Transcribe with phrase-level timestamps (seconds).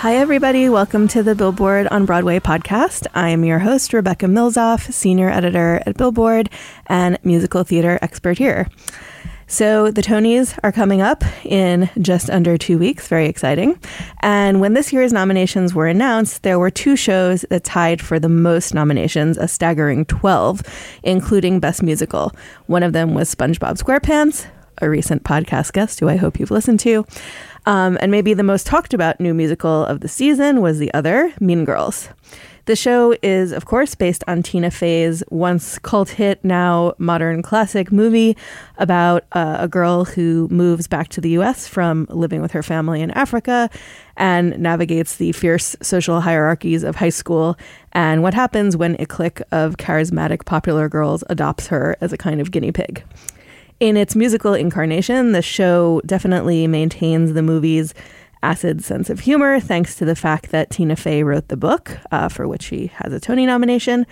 [0.00, 0.70] Hi, everybody.
[0.70, 3.06] Welcome to the Billboard on Broadway podcast.
[3.12, 6.48] I am your host, Rebecca Milzoff, senior editor at Billboard
[6.86, 8.66] and musical theater expert here.
[9.46, 13.08] So, the Tonys are coming up in just under two weeks.
[13.08, 13.78] Very exciting.
[14.20, 18.30] And when this year's nominations were announced, there were two shows that tied for the
[18.30, 20.62] most nominations, a staggering 12,
[21.02, 22.32] including Best Musical.
[22.68, 24.46] One of them was SpongeBob SquarePants,
[24.80, 27.04] a recent podcast guest who I hope you've listened to.
[27.66, 31.32] Um, and maybe the most talked about new musical of the season was the other,
[31.40, 32.08] Mean Girls.
[32.66, 37.90] The show is, of course, based on Tina Fey's once cult hit, now modern classic
[37.90, 38.36] movie
[38.78, 43.00] about uh, a girl who moves back to the US from living with her family
[43.00, 43.70] in Africa
[44.16, 47.58] and navigates the fierce social hierarchies of high school
[47.92, 52.40] and what happens when a clique of charismatic popular girls adopts her as a kind
[52.40, 53.02] of guinea pig.
[53.80, 57.94] In its musical incarnation, the show definitely maintains the movie's
[58.42, 62.28] acid sense of humor, thanks to the fact that Tina Fey wrote the book, uh,
[62.28, 64.06] for which she has a Tony nomination.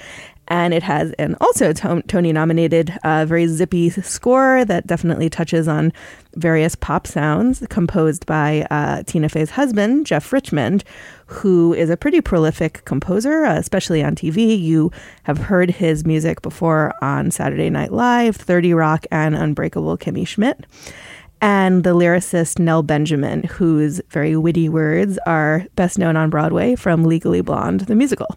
[0.51, 5.69] And it has an also to- Tony nominated, uh, very zippy score that definitely touches
[5.69, 5.93] on
[6.37, 10.83] various pop sounds, composed by uh, Tina Fey's husband, Jeff Richmond,
[11.28, 14.59] who is a pretty prolific composer, uh, especially on TV.
[14.59, 14.91] You
[15.25, 20.65] have heard his music before on Saturday Night Live, 30 Rock, and Unbreakable Kimmy Schmidt.
[21.41, 27.05] And the lyricist Nell Benjamin, whose very witty words are best known on Broadway from
[27.05, 28.37] Legally Blonde, the musical.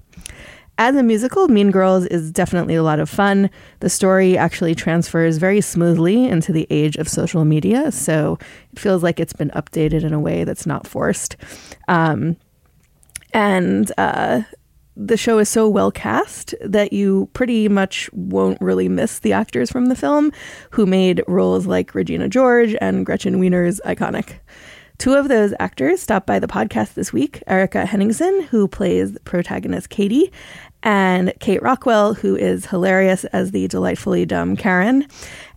[0.78, 3.50] As a musical, Mean Girls is definitely a lot of fun.
[3.80, 8.38] The story actually transfers very smoothly into the age of social media, so
[8.74, 11.38] it feels like it's been updated in a way that's not forced.
[11.88, 12.36] Um,
[13.34, 14.42] and uh,
[14.96, 19.72] the show is so well cast that you pretty much won't really miss the actors
[19.72, 20.32] from the film
[20.72, 24.40] who made roles like Regina George and Gretchen Wiener's iconic.
[24.98, 29.90] Two of those actors stopped by the podcast this week Erika Henningsen, who plays protagonist
[29.90, 30.32] Cady,
[30.84, 35.08] and Kate Rockwell, who is hilarious as the delightfully dumb Karen.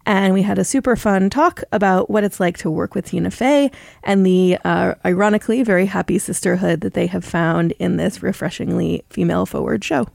[0.07, 3.31] And we had a super fun talk about what it's like to work with Tina
[3.31, 3.71] Fey
[4.03, 9.47] and the uh, ironically very happy sisterhood that they have found in this refreshingly female
[9.47, 10.07] forward show.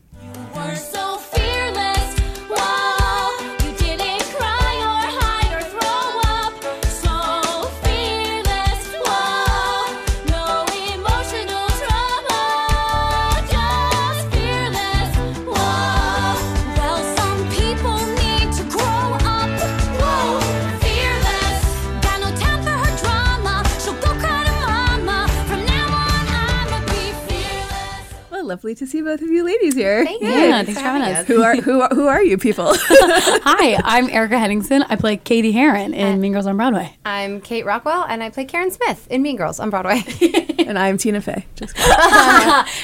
[28.50, 30.04] Lovely to see both of you ladies here.
[30.04, 30.28] Thank you.
[30.28, 31.28] Yeah, thanks for having us.
[31.28, 32.72] Who are who are, who are you people?
[32.76, 34.82] Hi, I'm Erika Henningsen.
[34.90, 36.98] I play Cady Heron in Mean Girls on Broadway.
[37.06, 40.02] I'm Kate Rockwell, and I play Karen Smith in Mean Girls on Broadway.
[40.58, 41.46] and I'm Tina Fey.
[41.56, 41.76] Just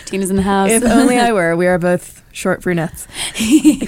[0.05, 0.69] Tina's in the house.
[0.69, 1.55] if only I were.
[1.55, 3.07] We are both short brunettes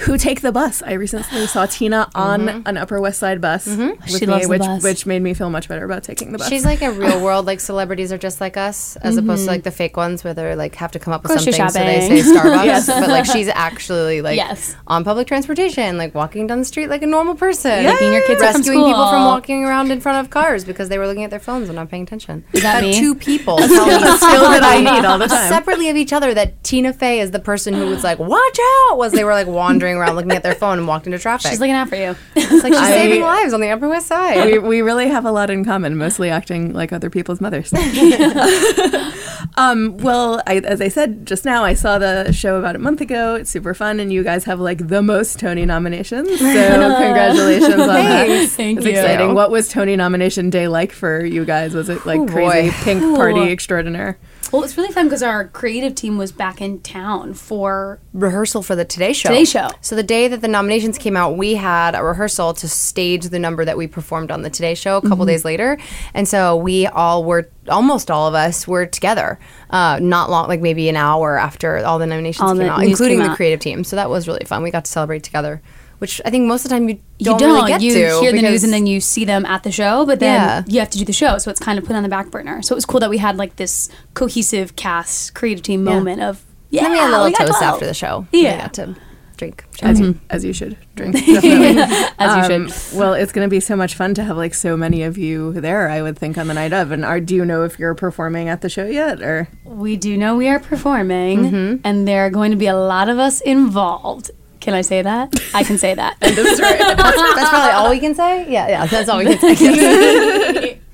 [0.02, 0.82] who take the bus.
[0.82, 2.62] I recently saw Tina on mm-hmm.
[2.64, 4.00] an Upper West Side bus mm-hmm.
[4.00, 4.82] with She me, loves the which bus.
[4.82, 6.48] which made me feel much better about taking the bus.
[6.48, 9.48] She's like a real world, like celebrities are just like us, as opposed to mm-hmm.
[9.48, 12.08] like the fake ones where they're like have to come up with Grocery something so
[12.08, 12.88] they say Starbucks.
[13.00, 14.74] But like she's actually like Yes.
[14.86, 17.84] on public transportation, like walking down the street like a normal person.
[17.84, 20.88] Picking your kids up from rescuing people from walking around in front of cars because
[20.88, 22.44] they were looking at their phones and not paying attention.
[22.52, 22.98] Is that me?
[22.98, 23.58] Two people.
[23.58, 23.76] That's me
[24.16, 25.48] skill that I need all the time.
[25.48, 28.58] separately of each other that Tina Fey is the person who was like, "Watch
[28.90, 31.50] out!" Was they were like wandering around looking at their phone and walked into traffic.
[31.50, 32.14] She's looking out for you.
[32.36, 34.44] it's like she's I- saving lives on the Upper West Side.
[34.46, 37.72] we, we really have a lot in common, mostly acting like other people's mothers.
[39.56, 43.00] um, well, I, as I said just now, I saw the show about a month
[43.00, 43.34] ago.
[43.34, 46.28] It's super fun, and you guys have like the most Tony nominations.
[46.38, 48.26] So congratulations on that.
[48.26, 48.54] Thanks.
[48.56, 48.92] Thank It's you.
[48.92, 49.34] exciting.
[49.34, 51.74] What was Tony nomination day like for you guys?
[51.74, 52.76] Was it like Oh, crazy boy.
[52.84, 54.18] pink party extraordinaire?
[54.50, 58.74] Well, it's really fun because our creative team was back in town for rehearsal for
[58.74, 59.28] the Today Show.
[59.28, 59.68] Today Show.
[59.82, 63.38] So the day that the nominations came out, we had a rehearsal to stage the
[63.38, 65.78] number that we performed on the Today Show a couple days later,
[66.14, 69.38] and so we all were almost all of us were together.
[69.68, 72.82] Uh, not long, like maybe an hour after all the nominations All came the out,
[72.82, 73.36] including came the out.
[73.36, 73.84] creative team.
[73.84, 74.62] So that was really fun.
[74.62, 75.60] We got to celebrate together,
[75.98, 78.20] which I think most of the time you you don't, don't, really get you to.
[78.20, 80.62] hear the news and then you see them at the show, but then Yeah.
[80.66, 82.62] you have to do the show, so it's kind of put on the back burner.
[82.62, 86.44] So it was cool that we had like this cohesive cast creative team moment of
[86.70, 87.62] yeah, Then we had a little we toast 12.
[87.62, 88.26] after the show.
[88.32, 88.52] Yeah.
[88.56, 88.96] we got to
[89.38, 89.64] drink.
[89.82, 91.14] As you as you should drink.
[91.14, 91.82] Definitely.
[92.18, 92.98] As you Um, should.
[92.98, 95.52] Well, it's going to be so much fun to have like so many of you
[95.60, 95.88] there.
[95.88, 96.90] I would think on the night of.
[96.90, 100.16] And are do you know if you're performing at the show yet, or We do
[100.16, 101.76] know we are performing, Mm-hmm.
[101.84, 104.30] and there are going to be a lot of us involved.
[104.68, 105.34] Can I say that?
[105.54, 106.18] I can say that.
[106.20, 108.52] That's probably all we can say.
[108.52, 110.78] Yeah, yeah, that's all we can say.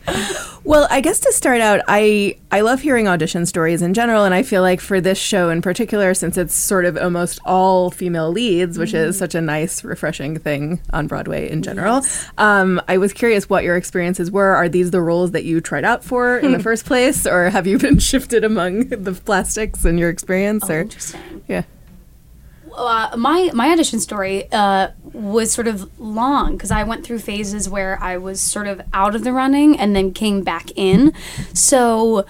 [0.67, 4.33] Well, I guess to start out, I I love hearing audition stories in general, and
[4.33, 8.31] I feel like for this show in particular, since it's sort of almost all female
[8.31, 12.01] leads, which is such a nice, refreshing thing on Broadway in general.
[12.39, 14.55] Um, I was curious what your experiences were.
[14.55, 17.67] Are these the roles that you tried out for in the first place, or have
[17.67, 20.71] you been shifted among the plastics in your experience?
[20.71, 21.45] or Interesting.
[21.47, 21.65] yeah,
[22.77, 27.69] uh, my my audition story uh, was sort of long because I went through phases
[27.69, 31.13] where I was sort of out of the running and then came back in.
[31.53, 32.27] So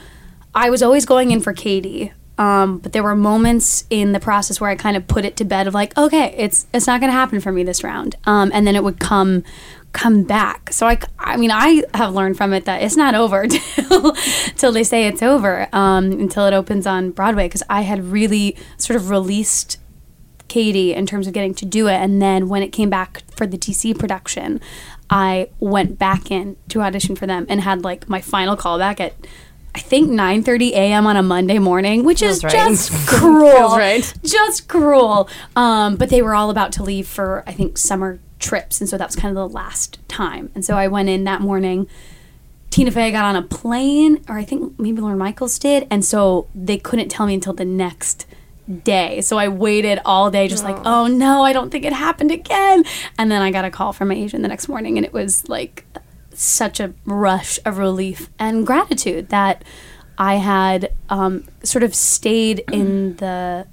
[0.55, 2.12] I was always going in for Cady.
[2.37, 5.44] Um, but there were moments in the process where I kind of put it to
[5.44, 8.50] bed of like, okay, it's it's not going to happen for me this round, um,
[8.52, 9.44] and then it would come
[9.93, 10.73] come back.
[10.73, 14.12] So I, I mean, I have learned from it that it's not over till
[14.56, 17.47] till they say it's over, um, until it opens on Broadway.
[17.47, 19.79] Because I had really sort of released
[20.54, 21.94] Cady in terms of getting to do it.
[21.94, 24.60] And then when it came back for the DC production,
[25.10, 29.14] I went back in to audition for them and had like my final callback at
[29.74, 31.08] I think 9:30 a.m.
[31.08, 32.52] on a Monday morning, which is right.
[32.52, 33.50] just cruel.
[33.50, 34.14] Feels right.
[34.22, 35.28] Just cruel.
[35.56, 38.96] Um, but they were all about to leave for I think summer trips, and so
[38.96, 40.52] that was kind of the last time.
[40.54, 41.88] And so I went in that morning.
[42.70, 46.46] Tina Fey got on a plane, or I think maybe Lorne Michaels did, and so
[46.54, 48.26] they couldn't tell me until the next
[48.82, 49.20] day.
[49.20, 52.84] So I waited all day, just like, oh no, I don't think it happened again.
[53.19, 55.49] And then I got a call from my agent the next morning, and it was
[55.49, 55.84] like
[56.32, 59.62] such a rush of relief and gratitude that
[60.19, 63.66] I had um, sort of stayed in the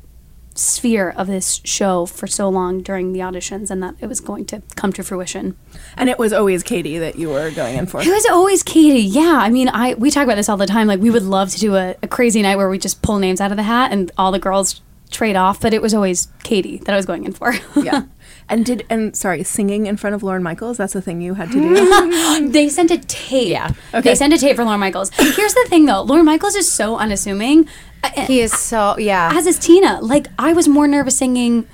[0.53, 4.45] sphere of this show for so long during the auditions and that it was going
[4.45, 5.57] to come to fruition.
[5.97, 8.01] and it was always Cady that you were going in for.
[8.01, 8.99] It was always Cady.
[8.99, 10.87] Yeah, I mean, I we talk about this all the time.
[10.87, 13.39] Like we would love to do a, a crazy night where we just pull names
[13.39, 16.77] out of the hat and all the girls trade off, but it was always Cady
[16.79, 17.53] that I was going in for.
[17.83, 18.03] yeah.
[18.49, 21.51] And did and sorry, singing in front of Lorne Michaels, that's the thing you had
[21.53, 22.49] to do.
[22.49, 23.47] they sent a tape.
[23.47, 23.71] Yeah.
[23.93, 24.01] Okay.
[24.01, 25.09] They sent a tape for Lorne Michaels.
[25.11, 27.69] Here's the thing though, Lorne Michaels is so unassuming.
[28.03, 29.31] Uh, He is so yeah.
[29.33, 30.01] as is Tina.
[30.01, 31.65] Like I was more nervous singing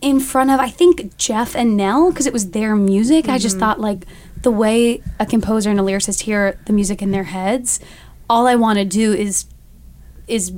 [0.00, 3.26] in front of I think Jeff and Nell because it was their music.
[3.26, 3.38] I Mm-hmm.
[3.42, 4.04] just thought like
[4.42, 7.78] the way a composer and a lyricist hear the music in their heads,
[8.28, 9.44] all I want to do is
[10.26, 10.52] is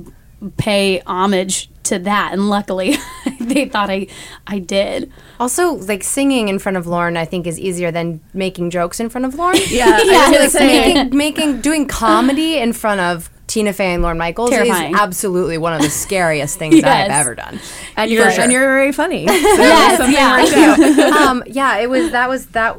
[0.57, 2.95] pay homage to that and luckily
[3.39, 4.07] they thought I
[4.47, 5.11] I did.
[5.39, 9.09] Also, like singing in front of Lorne, I think is easier than making jokes in
[9.09, 9.55] front of Lorne.
[9.69, 13.93] Yeah, I was Yeah, gonna like making, making doing comedy in front of Tina Fey
[13.93, 14.93] and Lorne Michaels Terrifying.
[14.93, 17.59] is absolutely one of the scariest things that I've ever done.
[17.97, 18.43] And you're sure.
[18.43, 19.27] and you're very funny.
[19.27, 21.01] So Yes, yeah.
[21.01, 22.77] right um, yeah, it was that was that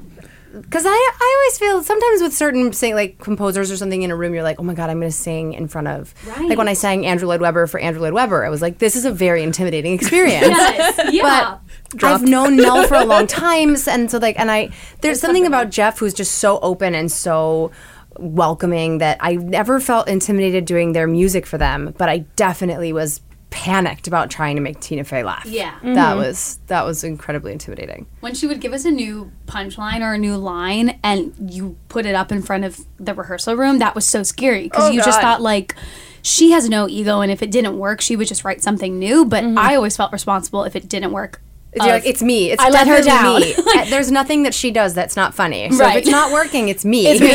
[0.52, 4.16] because I I always feel sometimes with certain say like composers or something in a
[4.16, 6.68] room, you're like, oh my god, I'm going to sing in front of like when
[6.68, 9.10] I sang Andrew Lloyd Webber for Andrew Lloyd Webber, I was like, this is a
[9.10, 10.56] very intimidating experience.
[11.10, 11.58] yeah.
[11.92, 15.46] But I've known Nell for a long time, and so like, and I there's something
[15.46, 17.70] about Jeff who's just so open and so
[18.18, 23.20] welcoming that I never felt intimidated doing their music for them, but I definitely was
[23.52, 25.44] panicked about trying to make Tina Fey laugh.
[25.46, 25.78] Yeah.
[25.82, 28.06] that was that was incredibly intimidating.
[28.20, 32.06] when she would give us a new punchline or a new line and you put
[32.06, 35.02] it up in front of the rehearsal room, that was so scary because Oh, you
[35.04, 35.76] just thought like
[36.22, 39.24] she has no ego and if it didn't work, she would just write something new.
[39.24, 39.58] But Mm-hmm.
[39.58, 41.40] I always felt responsible if it didn't work.
[41.74, 42.50] You're like, it's me.
[42.50, 43.40] It's I let her down.
[43.40, 43.54] me.
[43.72, 45.70] Uh, There's nothing that she does that's not funny.
[45.72, 45.96] So Right.
[45.96, 47.04] if it's not working, it's me.
[47.18, 47.28] Tina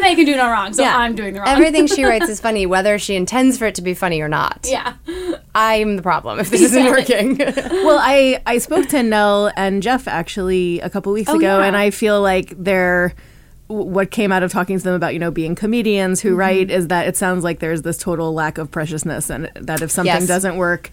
[0.00, 0.96] Fey can do no wrong, so Yeah.
[0.96, 1.48] I'm doing the wrong.
[1.48, 4.66] Everything she writes is funny, whether she intends for it to be funny or not.
[4.70, 4.94] Yeah.
[5.54, 7.36] I'm the problem if this isn't working.
[7.38, 11.64] Well, I I spoke to Nell and Jeff actually a couple weeks Oh, ago, yeah.
[11.66, 13.14] and I feel like they're
[13.66, 16.28] what came out of talking to them about you know being comedians Mm-hmm.
[16.28, 19.82] who write is that it sounds like there's this total lack of preciousness, and that
[19.82, 20.26] if something Yes.
[20.28, 20.90] doesn't work.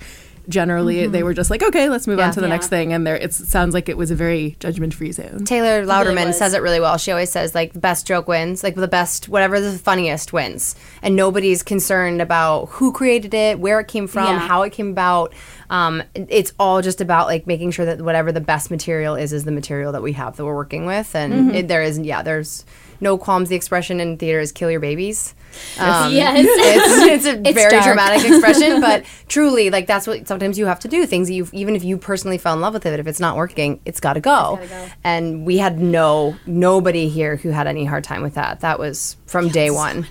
[0.50, 2.28] Generally, they were just like, okay, let's move Yeah.
[2.28, 2.50] on to the Mm-hmm.
[2.52, 2.56] Yeah.
[2.56, 5.46] next thing, and there it sounds like it was a very judgment-free zone.
[5.46, 6.38] Taylor Louderman was.
[6.38, 6.98] says it really well.
[6.98, 10.76] She always says like the best joke wins, like the best whatever the funniest wins,
[11.02, 14.40] and nobody's concerned about who created it, where it came from, Yeah.
[14.40, 15.34] how it came about.
[15.70, 19.44] Um, it's all just about like making sure that whatever the best material is is
[19.44, 21.56] the material that we have that we're working with, and Mm-hmm.
[21.56, 22.66] it, there is yeah, there's
[23.02, 23.50] no qualms.
[23.50, 25.36] The expression in theater is "kill your babies."
[25.80, 26.46] Um, Yes.
[26.48, 27.84] it's, it's a It's very dark.
[27.86, 31.06] dramatic expression, but truly, like that's what sometimes you have to do.
[31.06, 33.36] Things that you, even if you personally fell in love with it, if it's not
[33.38, 34.60] working, it's got to go.
[35.04, 38.62] And we had no nobody here who had any hard time with that.
[38.62, 40.06] That was from day one.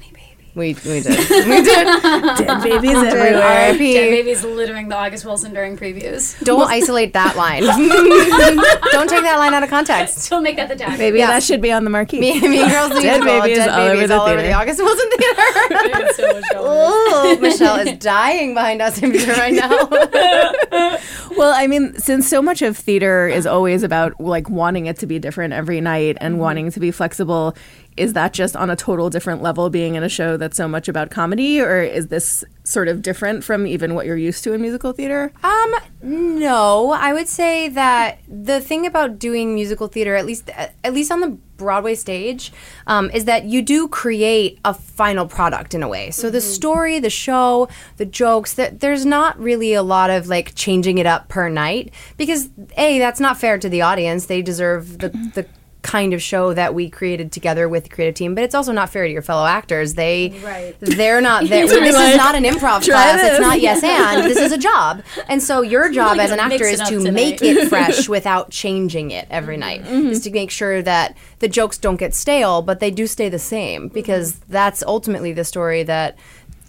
[0.58, 1.06] We we did.
[1.06, 1.86] we did.
[2.02, 3.40] Dead babies everywhere.
[3.40, 3.92] R.I.P.
[3.92, 6.36] Dead Baby's littering the August Wilson during previews.
[6.42, 7.62] Don't isolate that line.
[8.90, 10.28] Don't take that line out of context.
[10.28, 10.98] Don't make that the tag.
[10.98, 11.28] Maybe Yeah.
[11.28, 12.18] that should be on the marquee.
[12.18, 14.48] Me, me and girls Dead musical, babies dead all over babies the all over theater.
[14.48, 16.12] the August Wilson Theater.
[16.14, 17.36] so much going on.
[17.36, 20.98] oh, Michelle is dying behind us in here right now.
[21.36, 25.06] Well, I mean, since so much of theater is always about like wanting it to
[25.06, 26.42] be different every night and mm-hmm.
[26.42, 27.54] wanting to be flexible,
[27.98, 30.88] is that just on a total different level being in a show that's so much
[30.88, 34.60] about comedy, or is this sort of different from even what you're used to in
[34.60, 35.32] musical theater?
[35.42, 40.94] Um, no, I would say that the thing about doing musical theater, at least at
[40.94, 42.52] least on the Broadway stage,
[42.86, 46.12] um, is that you do create a final product in a way.
[46.12, 50.54] So the story, the show, the jokes, that there's not really a lot of like
[50.54, 54.26] changing it up per night because a that's not fair to the audience.
[54.26, 55.46] They deserve the the
[55.88, 58.90] kind of show that we created together with the creative team but it's also not
[58.90, 59.94] fair to your fellow actors.
[59.94, 60.74] They Right.
[60.80, 61.66] they're not there.
[61.66, 63.20] This like, is not an improv "Try class.
[63.22, 64.24] It's not yes and.
[64.30, 65.02] This is a job.
[65.28, 67.12] And so your job really as an actor is to tonight.
[67.14, 69.82] make it fresh without changing it every night.
[69.84, 70.08] Mm-hmm.
[70.08, 73.38] is to make sure that the jokes don't get stale but they do stay the
[73.38, 76.18] same because that's ultimately the story that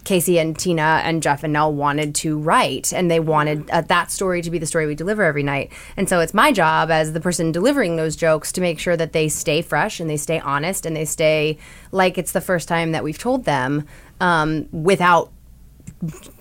[0.04, 4.10] Casey and Tina and Jeff and Nell wanted to write, and they wanted uh, that
[4.10, 5.72] story to be the story we deliver every night.
[5.96, 9.12] And so it's my job as the person delivering those jokes to make sure that
[9.12, 11.58] they stay fresh and they stay honest and they stay
[11.92, 13.86] like it's the first time that we've told them
[14.20, 15.30] um, without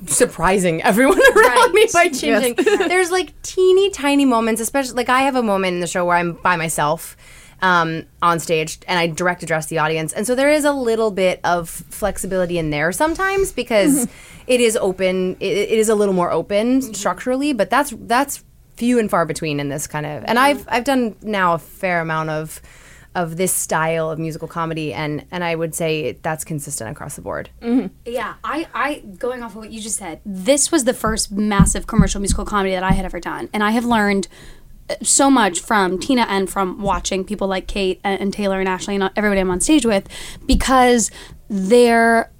[0.06, 2.56] surprising everyone around me by changing.
[2.88, 6.18] There's like teeny tiny moments, especially like I have a moment in the show where
[6.18, 7.18] I'm by myself
[7.62, 10.14] um, on stage and I direct address the audience.
[10.14, 14.08] And so there is a little bit of flexibility in there sometimes because
[14.48, 15.36] it is open.
[15.40, 18.44] It, it is a little more open structurally, but that's that's
[18.76, 20.24] few and far between in this kind of.
[20.26, 22.62] And I've I've done now a fair amount of
[23.16, 27.22] of this style of musical comedy and and I would say that's consistent across the
[27.22, 27.50] board.
[28.06, 31.88] Yeah, I, I going off of what you just said, this was the first massive
[31.88, 34.28] commercial musical comedy that I had ever done, and I have learned
[35.02, 38.96] so much from Tina and from watching people like Kate and, and Taylor and Ashley
[38.96, 40.08] and everybody I'm on stage with,
[40.46, 41.12] because
[41.50, 42.32] they're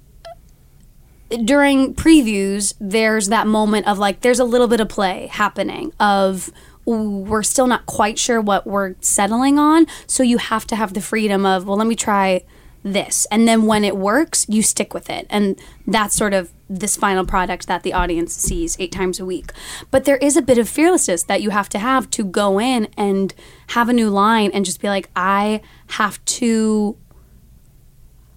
[1.44, 6.50] during previews, there's that moment of like, there's a little bit of play happening of
[6.86, 9.86] we're still not quite sure what we're settling on.
[10.08, 12.42] So you have to have the freedom of, well, let me try
[12.82, 13.26] this.
[13.30, 15.26] And then when it works, you stick with it.
[15.30, 19.52] And that's sort of this final product that the audience sees eight times a week.
[19.90, 22.88] But there is a bit of fearlessness that you have to have to go in
[22.96, 23.34] and
[23.68, 26.96] have a new line and just be like, I have to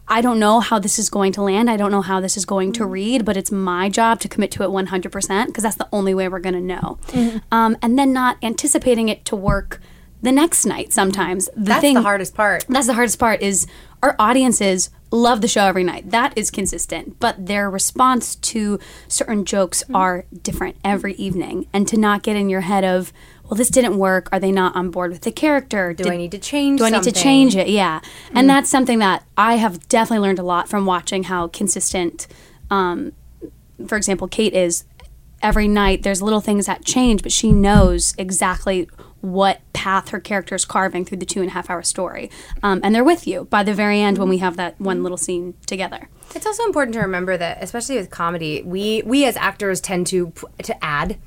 [0.06, 1.70] I don't know how this is going to land.
[1.70, 4.52] I don't know how this is going to read, but it's my job to commit
[4.52, 7.00] to it 100% because that's the only way we're going to know.
[7.52, 9.80] Um, and then not anticipating it to work
[10.22, 11.50] the next night sometimes.
[11.56, 12.66] The That's thing, the hardest part.
[12.68, 13.66] That's the hardest part is
[14.04, 16.12] our audiences love the show every night.
[16.12, 21.68] That is consistent, but their response to certain jokes are different every evening.
[21.72, 23.14] And to not get in your head of,
[23.46, 24.28] well, this didn't work.
[24.34, 25.94] Are they not on board with the character?
[25.94, 27.70] Do I need to change Do I need to change it?
[27.70, 28.02] Yeah.
[28.34, 32.28] And that's something that I have definitely learned a lot from watching how consistent,
[32.70, 33.14] um,
[33.88, 34.84] for example, Kate is.
[35.42, 38.88] Every night there's little things that change, but she knows exactly
[39.24, 42.30] what path her character is carving through the two and a half hour story.
[42.62, 45.18] Um, and they're with you by the very end when we have that one little
[45.18, 46.10] scene together.
[46.36, 50.34] It's also important to remember that, especially with comedy, we we as actors tend to
[50.64, 51.18] to add.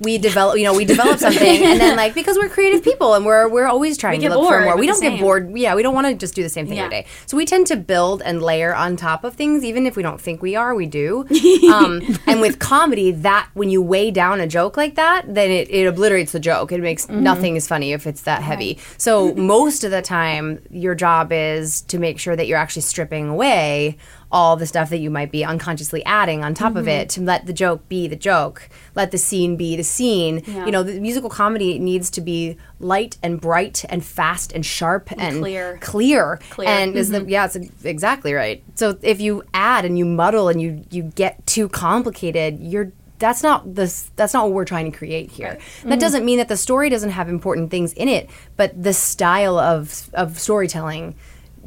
[0.00, 3.24] We develop, you know, we develop something, and then like because we're creative people and
[3.26, 4.76] we're we're always trying get to look for more.
[4.76, 5.20] We don't get same.
[5.20, 5.56] bored.
[5.56, 7.02] Yeah, we don't want to just do the same thing every Yeah.
[7.02, 7.08] day.
[7.26, 10.20] So we tend to build and layer on top of things, even if we don't
[10.20, 10.74] think we are.
[10.74, 11.26] We do.
[11.72, 15.70] um, and with comedy, that when you weigh down a joke like that, then it,
[15.70, 16.72] it obliterates the joke.
[16.72, 17.22] It makes Mm-hmm.
[17.22, 18.78] nothing is funny if it's that heavy.
[18.98, 23.28] So most of the time, your job is to make sure that you're actually stripping
[23.28, 23.96] away
[24.32, 26.88] all the stuff that you might be unconsciously adding on top of Mm-hmm.
[26.88, 30.42] it to let the joke be the joke, let the scene be the scene.
[30.46, 30.66] Yeah.
[30.66, 35.10] You know, the musical comedy needs to be light and bright and fast and sharp
[35.18, 35.78] and, clear.
[35.80, 36.38] clear.
[36.50, 36.68] Clear.
[36.68, 36.88] Mm-hmm.
[36.88, 38.62] And is the yeah, it's exactly right.
[38.76, 43.42] So if you add and you muddle and you you get too complicated, you're that's
[43.42, 45.58] not this that's not what we're trying to create here.
[45.60, 45.90] Mm-hmm.
[45.90, 49.58] That doesn't mean that the story doesn't have important things in it, but the style
[49.58, 51.14] of of storytelling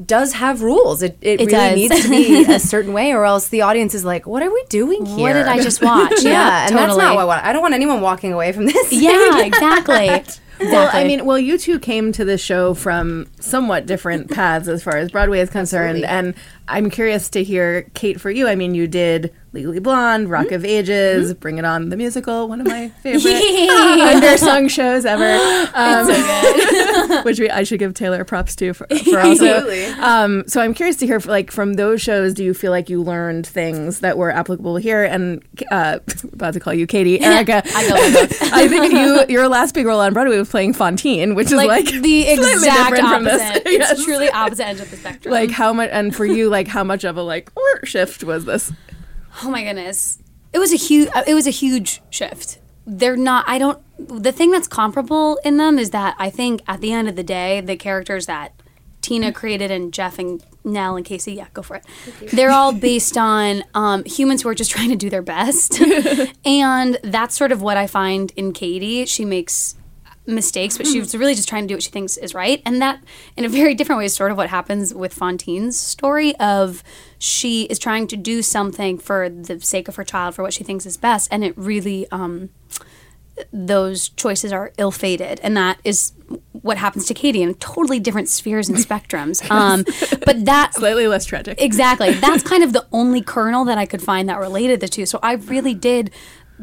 [0.05, 1.03] does have rules.
[1.03, 1.75] It, it, It really does.
[1.75, 4.63] needs to be a certain way, or else the audience is like, "What are we
[4.69, 5.17] doing here?
[5.19, 6.11] What did I just watch?
[6.23, 7.03] yeah, Yeah, and that's totally.
[7.03, 7.45] not what I want.
[7.45, 8.91] I don't want anyone walking away from this.
[8.91, 10.07] Yeah, exactly.
[10.07, 10.39] Exactly.
[10.59, 14.83] Well, I mean, well, you two came to this show from somewhat different paths as
[14.83, 16.35] far as Broadway is concerned, and
[16.67, 18.47] I'm curious to hear, Kate, for you.
[18.47, 22.59] I mean, you did Legally Blonde, Rock of Ages, Bring It On the musical, one
[22.59, 25.23] of my favorite undersung shows ever.
[25.75, 26.07] Um,
[27.23, 29.45] which we, I should give Taylor props to for, for also.
[29.45, 29.85] Absolutely.
[29.85, 33.01] Um, so I'm curious to hear, like, from those shows, do you feel like you
[33.01, 35.03] learned things that were applicable here?
[35.03, 35.99] And uh,
[36.31, 37.63] about to call you Cady, Erika.
[37.75, 38.51] I go with those.
[38.51, 41.67] I think you your last big role on Broadway was playing Fontaine, which is like,
[41.67, 43.41] like, the exact different from this.
[43.41, 43.63] opposite.
[43.71, 43.91] Yes.
[43.91, 45.31] It's truly opposite ends of the spectrum.
[45.33, 47.51] like how much and for you like how much of a like
[47.83, 48.71] shift was this?
[49.41, 50.19] Oh my goodness,
[50.51, 51.09] it was a huge.
[51.27, 52.59] It was a huge shift.
[52.85, 53.45] They're not.
[53.47, 53.79] I don't.
[53.97, 57.23] The thing that's comparable in them is that I think at the end of the
[57.23, 58.53] day, the characters that
[59.01, 61.85] Tina created and Jeff and Nell and Casey, yeah, go for it.
[62.31, 65.81] They're all based on um, humans who are just trying to do their best,
[66.45, 69.05] and that's sort of what I find in Cady.
[69.05, 69.75] She makes
[70.25, 72.61] mistakes, but she's really just trying to do what she thinks is right.
[72.65, 73.03] And that,
[73.35, 76.83] in a very different way, is sort of what happens with Fontaine's story of
[77.17, 80.63] she is trying to do something for the sake of her child, for what she
[80.63, 82.49] thinks is best, and it really, um,
[83.51, 86.13] those choices are ill-fated, and that is
[86.51, 89.41] what happens to Cady in totally different spheres and spectrums.
[89.53, 89.83] Um,
[90.25, 91.61] but that Slightly less tragic.
[91.61, 92.13] Exactly.
[92.13, 95.05] That's kind of the only kernel that I could find that related the two.
[95.05, 96.11] So I really did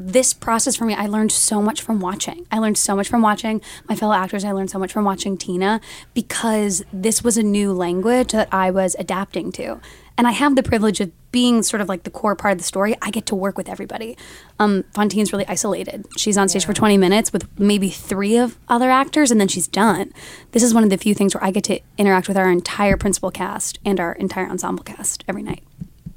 [0.00, 0.94] this process for me.
[0.94, 2.46] I learned so much from watching.
[2.50, 4.44] I learned so much from watching my fellow actors.
[4.44, 5.80] I learned so much from watching Tina
[6.14, 9.80] because this was a new language that I was adapting to.
[10.16, 12.64] And I have the privilege of being sort of like the core part of the
[12.64, 12.94] story.
[13.00, 14.18] I get to work with everybody.
[14.58, 16.06] Um, Fontaine's really isolated.
[16.16, 19.68] She's on stage for 20 minutes with maybe three of other actors, and then she's
[19.68, 20.12] done.
[20.52, 22.96] This is one of the few things where I get to interact with our entire
[22.96, 25.62] principal cast and our entire ensemble cast every night.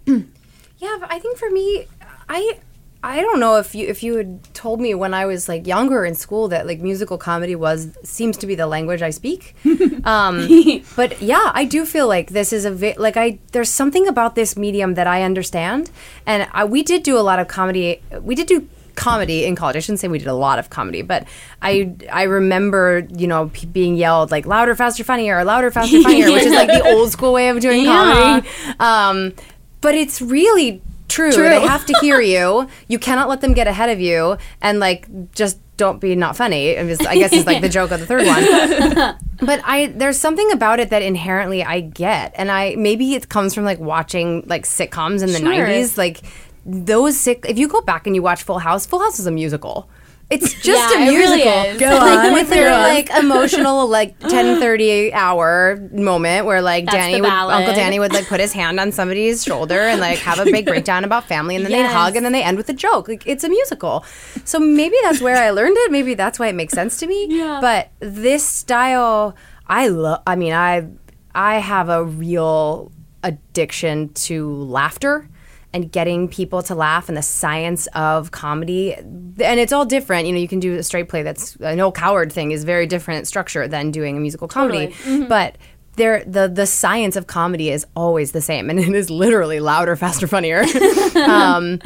[0.83, 1.87] Yeah, but I think for me,
[2.27, 2.59] I
[3.05, 6.05] I don't know if you if you had told me when I was like younger
[6.05, 9.55] in school that like musical comedy was seems to be the language I speak.
[10.05, 10.47] um,
[10.95, 14.35] but yeah, I do feel like this is a vi- like I there's something about
[14.35, 15.91] this medium that I understand,
[16.25, 18.01] and I, we did do a lot of comedy.
[18.21, 19.75] We did do comedy in college.
[19.75, 21.27] I shouldn't say we did a lot of comedy, but
[21.61, 26.31] I I remember you know p- being yelled like louder, faster, funnier, louder, faster, funnier,
[26.31, 28.39] which is like the old school way of doing Yeah.
[28.41, 28.47] comedy.
[28.79, 29.33] Um,
[29.81, 30.81] but it's really
[31.13, 31.31] true.
[31.31, 31.49] True.
[31.49, 32.67] They have to hear you.
[32.87, 36.75] You cannot let them get ahead of you, and like just don't be not funny.
[36.83, 38.43] Was- I guess is like the joke of the third one.
[39.49, 43.53] but I there's something about it that inherently I get, and I maybe it comes
[43.53, 45.49] from like watching like sitcoms in the Sure.
[45.67, 46.21] '90s, like
[46.65, 47.45] those sick.
[47.47, 49.89] If you go back and you watch Full House, Full House is a musical.
[50.33, 51.63] It's just Yeah, a it really musical.
[51.71, 51.79] is.
[51.79, 56.85] Go like on, with go their like emotional like 10 30 hour moment where like
[56.85, 57.29] That's Danny would.
[57.29, 60.65] Uncle Danny would like put his hand on somebody's shoulder and like have a big
[60.71, 63.07] breakdown about family and then they hug and then they end with a joke.
[63.07, 64.05] Like it's a musical.
[64.45, 65.91] So maybe that's where I learned it.
[65.91, 67.27] Maybe that's why it makes sense to me.
[67.29, 67.59] Yeah.
[67.61, 69.35] But this style
[69.67, 70.87] I love I mean I
[71.35, 72.91] I have a real
[73.23, 75.27] addiction to laughter
[75.73, 78.93] and getting people to laugh and the science of comedy.
[78.93, 80.27] And it's all different.
[80.27, 82.85] You know you can do a straight play that's an old coward thing is very
[82.85, 84.93] different structure than doing a musical comedy.
[85.27, 85.57] But
[85.95, 89.95] there the the science of comedy is always the same and it is literally louder
[89.95, 90.63] faster funnier.
[91.15, 91.79] Um,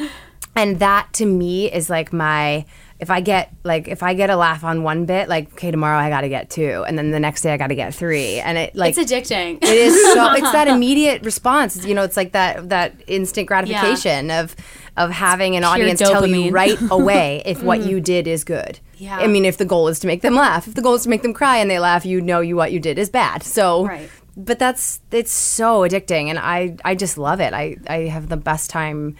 [0.56, 2.66] and that to me is like my
[3.00, 5.98] if I get like if I get a laugh on one bit, like okay, tomorrow
[6.00, 8.40] I got to get two, and then the next day I got to get three,
[8.40, 9.58] and it like It's addicting.
[9.58, 11.86] it is so it's that immediate response.
[11.86, 14.56] You know it's like that that instant gratification of
[14.96, 17.90] of having an audience tell you right away if what mm-hmm.
[17.90, 18.80] you did is good.
[19.00, 19.18] Yeah.
[19.20, 21.10] i mean if the goal is to make them laugh if the goal is to
[21.10, 23.44] make them cry and they laugh you know you what you did is bad.
[23.44, 24.10] So Right.
[24.36, 27.54] but that's it's so addicting and i i just love it.
[27.54, 29.16] I i have the best time.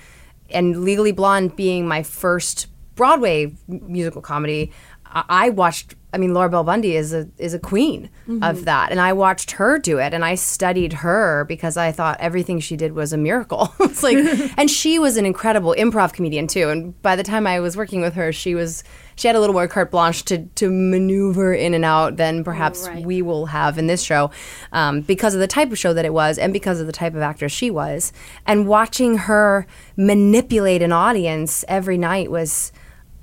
[0.50, 4.74] And legally blonde being my first Broadway musical comedy,
[5.10, 5.96] I, watched.
[6.12, 8.10] I mean, Laura Bell Bundy is a is a queen
[8.42, 12.18] of that, and I watched her do it, and I studied her because I thought
[12.20, 13.74] everything she did was a miracle.
[13.80, 14.18] it's like,
[14.58, 16.70] and she was an incredible improv comedian too.
[16.70, 18.84] And by the time I was working with her, she was
[19.16, 22.86] she had a little more carte blanche to to maneuver in and out than perhaps
[22.88, 23.06] Right.
[23.06, 24.30] we will have in this show,
[24.74, 27.16] um, because of the type of show that it was, and because of the type
[27.16, 28.12] of actress she was.
[28.46, 32.74] And watching her manipulate an audience every night was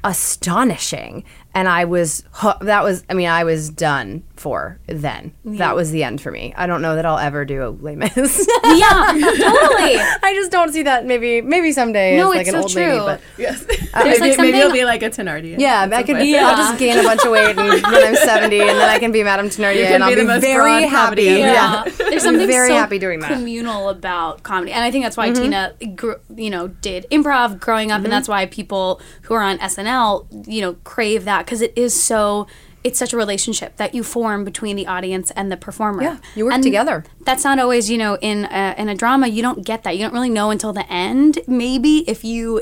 [0.05, 2.25] astonishing and i was
[2.61, 6.53] that was i mean i was done for then that was the end for me
[6.57, 8.14] i don't know that i'll ever do Les Mis.
[8.64, 9.97] yeah, totally.
[10.23, 12.75] i just don't see that maybe maybe someday No, as like it's an so old
[12.75, 13.07] lady true.
[13.07, 13.64] but Yes.
[13.64, 15.59] There's maybe, like maybe you'll be like a Thenardier.
[15.59, 16.17] yeah, I some could.
[16.17, 16.35] point.
[16.37, 19.12] I'll just gain a bunch of weight and when I'm 70, and then I can
[19.12, 20.90] be Madame Thenardier, can and I'll be be, very happy.
[20.90, 21.38] comedy ever.
[21.38, 23.31] Yeah, There's something very so happy doing that.
[23.31, 23.38] Mm-hmm.
[23.40, 27.93] communal about comedy, and I think that's why Tina, gr- you know, did improv growing
[27.93, 31.72] up, and that's why people who are on SNL, you know, crave that because it
[31.76, 32.46] is so.
[32.83, 36.02] It's such a relationship that you form between the audience and the performer.
[36.02, 37.02] Yeah, you work And together.
[37.22, 39.26] That's not always, you know, in a, in a drama.
[39.26, 39.96] You don't get that.
[39.96, 41.38] You don't really know until the end.
[41.46, 42.61] Maybe if you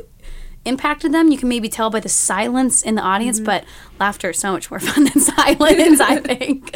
[0.65, 3.39] impacted them, you can maybe tell by the silence in the audience.
[3.39, 3.47] Mm-hmm.
[3.47, 3.65] But
[3.99, 6.01] laughter is so much more fun than silence.
[6.01, 6.71] I think.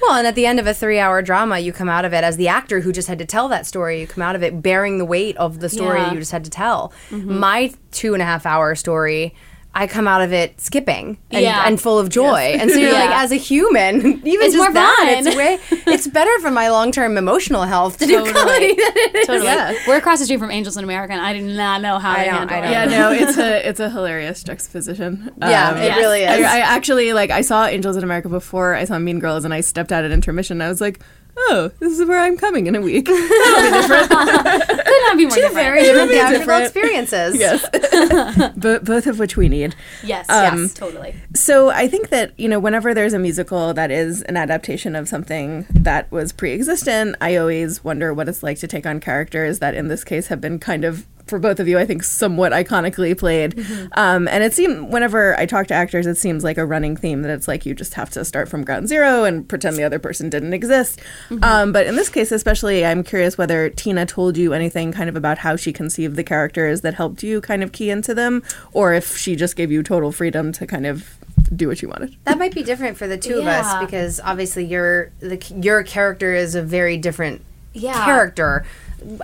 [0.00, 2.38] Well, and at the end of a three-hour drama, you come out of it as
[2.38, 4.00] the actor who just had to tell that story.
[4.00, 6.12] You come out of it bearing the weight of the story Yeah.
[6.14, 6.94] you just had to tell.
[7.10, 9.34] My two and a half hour story.
[9.78, 11.64] I come out of it skipping and, Yeah.
[11.66, 14.72] and full of joy, and so you're like, as a human, even It's just more
[14.72, 15.26] that, fun.
[15.26, 15.58] it's way,
[15.92, 18.32] it's better for my long-term emotional health to do comedy.
[18.32, 18.72] Totally.
[18.74, 19.76] than it is- Totally.
[19.86, 22.24] We're across the street from Angels in America, and I do not know how I
[22.24, 22.70] to don't- handle I it.
[22.70, 25.30] Yeah, no, it's a it's a hilarious juxtaposition.
[25.42, 25.96] Yeah, Um, it Yes.
[25.98, 26.28] really is.
[26.46, 29.52] I, I actually like I saw Angels in America before I saw Mean Girls, and
[29.52, 30.56] I stepped out at intermission.
[30.56, 31.00] and I was like,
[31.38, 33.06] oh, this is where I'm coming in a week.
[33.06, 35.54] Could not be more different.
[35.54, 36.62] very different Very theatrical different.
[36.64, 37.36] experiences.
[37.38, 39.74] yes, but both of which we need.
[40.02, 41.14] Yes, Um, yes, totally.
[41.34, 45.08] So I think that you know whenever there's a musical that is an adaptation of
[45.08, 49.74] something that was pre-existent, I always wonder what it's like to take on characters that
[49.74, 53.16] in this case have been kind of for both of you, I think, somewhat iconically
[53.18, 53.58] played.
[53.92, 57.22] Um, and it seemed whenever I talk to actors, it seems like a running theme
[57.22, 59.98] that it's like you just have to start from ground zero and pretend the other
[59.98, 61.00] person didn't exist.
[61.42, 65.16] Um, but in this case, especially, I'm curious whether Tina told you anything kind of
[65.16, 68.94] about how she conceived the characters that helped you kind of key into them, or
[68.94, 71.18] if she just gave you total freedom to kind of
[71.54, 72.16] do what you wanted.
[72.24, 76.34] That might be different for the two of us because obviously your the your character
[76.34, 78.04] is a very different Yeah.
[78.04, 78.64] character.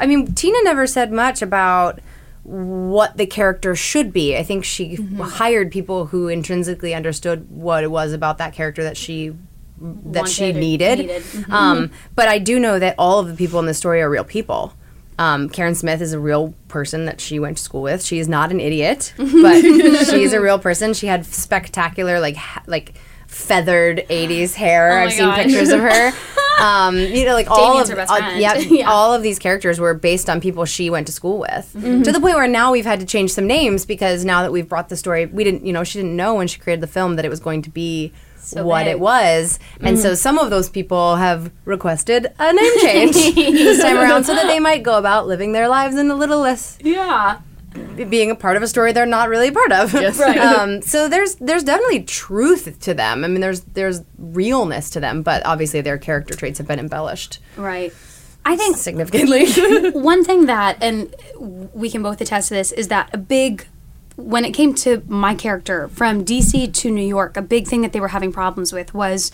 [0.01, 2.01] I mean, Tina never said much about
[2.45, 4.37] what the character should be.
[4.37, 5.21] I think she Mm-hmm.
[5.21, 9.33] hired people who intrinsically understood what it was about that character that she
[9.81, 10.99] that she Wanted needed.
[11.01, 11.23] needed.
[11.23, 11.53] Mm-hmm.
[11.53, 14.23] Um, but I do know that all of the people in the story are real
[14.25, 14.75] people.
[15.19, 18.03] Um, Karen Smith is a real person that she went to school with.
[18.05, 20.95] She is not an idiot, but she is a real person.
[20.95, 22.95] She had spectacular, like ha- like
[23.33, 24.93] feathered '80s hair.
[25.01, 25.45] Oh I've seen gosh.
[25.45, 26.13] pictures of her.
[26.61, 28.91] Um, you know, like all Damien's of her best uh, yeah, Yeah.
[28.91, 31.73] all of these characters were based on people she went to school with.
[31.75, 32.03] Mm-hmm.
[32.03, 34.69] To the point where now we've had to change some names because now that we've
[34.69, 37.17] brought the story, we didn't, you know, she didn't know when she created the film
[37.17, 38.93] that it was going to be So what big.
[38.93, 40.03] it was, and Mm-hmm.
[40.03, 44.47] so some of those people have requested a name change this time around so that
[44.47, 47.39] they might go about living their lives in a little less Yeah.
[48.09, 49.93] Being a part of a story they're not really a part of.
[49.95, 50.19] Yes.
[50.23, 50.39] Right.
[50.39, 53.25] Um, so there's there's definitely truth to them.
[53.25, 57.39] I mean, there's there's realness to them, but obviously their character traits have been embellished
[57.57, 57.93] Right.
[58.45, 59.51] I think significantly.
[59.93, 63.67] one thing that, and we can both attest to this, is that a big,
[64.17, 67.93] when it came to my character from DC to New York, a big thing that
[67.93, 69.31] they were having problems with was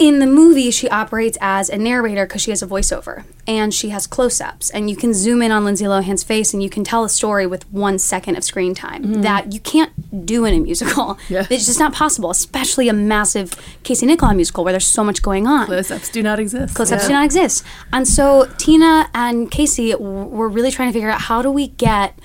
[0.00, 3.90] in the movie, she operates as a narrator because she has a voiceover and she
[3.90, 4.70] has close ups.
[4.70, 7.46] And you can zoom in on Lindsay Lohan's face and you can tell a story
[7.46, 9.22] with one second of screen time mm.
[9.22, 9.92] that you can't
[10.24, 11.18] do in a musical.
[11.28, 11.46] Yeah.
[11.50, 15.46] It's just not possible, especially a massive Casey Nicholaw musical where there's so much going
[15.46, 16.74] on Close-ups do not exist.
[16.74, 17.62] close-ups do not exist.
[17.92, 21.68] And so Tina and Casey w- were really trying to figure out how do we
[21.68, 22.18] get,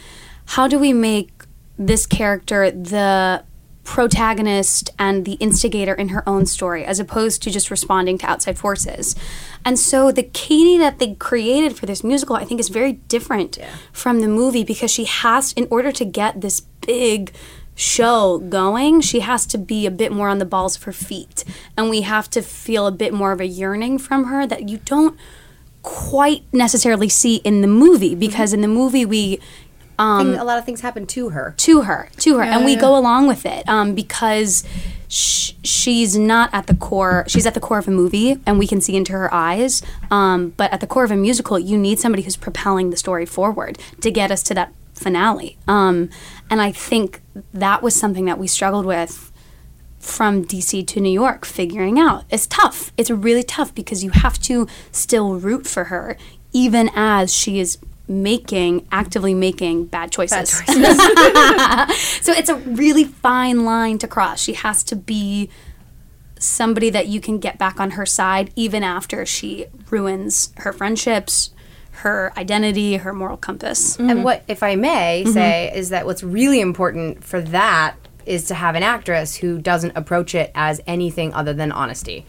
[0.46, 1.44] how do we make
[1.78, 3.44] this character the
[3.86, 8.58] protagonist and the instigator in her own story as opposed to just responding to outside
[8.58, 9.16] forces.
[9.64, 13.58] And so the Cady that they created for this musical I think is very different
[13.94, 17.32] from the movie because she has in order to get this big
[17.76, 21.44] show going, she has to be a bit more on the balls of her feet.
[21.78, 24.80] And we have to feel a bit more of a yearning from her that you
[24.80, 25.18] don't
[25.86, 28.56] quite necessarily see in the movie because mm-hmm.
[28.56, 29.40] in the movie we
[30.00, 31.54] a lot of things happen to her.
[31.58, 34.64] to her to her and we go along with it um, because
[35.08, 38.68] sh- she's not at the core she's at the core of a movie and we
[38.68, 39.82] can see into her eyes
[40.12, 43.26] um, but at the core of a musical you need somebody who's propelling the story
[43.26, 45.58] forward to get us to that finale.
[45.68, 46.10] Um,
[46.50, 47.22] and I think
[47.54, 49.32] that was something that we struggled with
[50.00, 52.24] from DC to New York, figuring out.
[52.30, 52.92] It's tough.
[52.98, 56.18] It's really tough because you have to still root for her,
[56.54, 60.50] even as she is making, actively making bad choices.
[62.22, 64.42] so it's a really fine line to cross.
[64.42, 65.50] She has to be
[66.38, 71.52] somebody that you can get back on her side even after she ruins her friendships,
[71.92, 73.98] her identity, her moral compass.
[73.98, 75.34] And what, if I may mm-hmm.
[75.34, 79.96] say, is that what's really important for that is to have an actress who doesn't
[79.96, 82.26] approach it as anything other than honesty.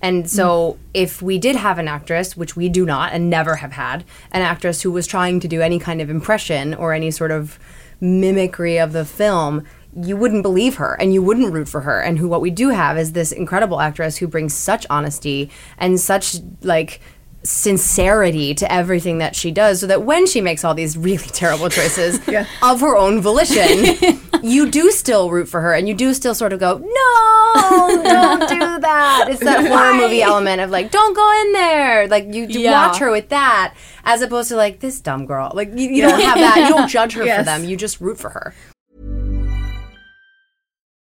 [0.00, 0.78] And so, mm.
[0.94, 4.42] if we did have an actress, which we do not and never have had, an
[4.42, 7.58] actress who was trying to do any kind of impression or any sort of
[8.00, 9.64] mimicry of the film,
[9.96, 12.00] you wouldn't believe her and you wouldn't root for her.
[12.00, 15.98] And who what we do have is this incredible actress who brings such honesty and
[15.98, 17.00] such like
[17.44, 21.68] sincerity to everything that she does so that when she makes all these really terrible
[21.68, 22.18] choices
[22.62, 23.96] of her own volition
[24.42, 28.48] you do still root for her and you do still sort of go no don't
[28.48, 29.26] do that.
[29.30, 32.06] It's that horror movie element of like don't go in there.
[32.08, 32.88] Like you, you Yeah.
[32.88, 33.74] watch her with that
[34.04, 35.50] as opposed to like this dumb girl.
[35.54, 36.56] Like you, you don't have that.
[36.68, 37.64] You don't judge her for them.
[37.64, 38.54] You just root for her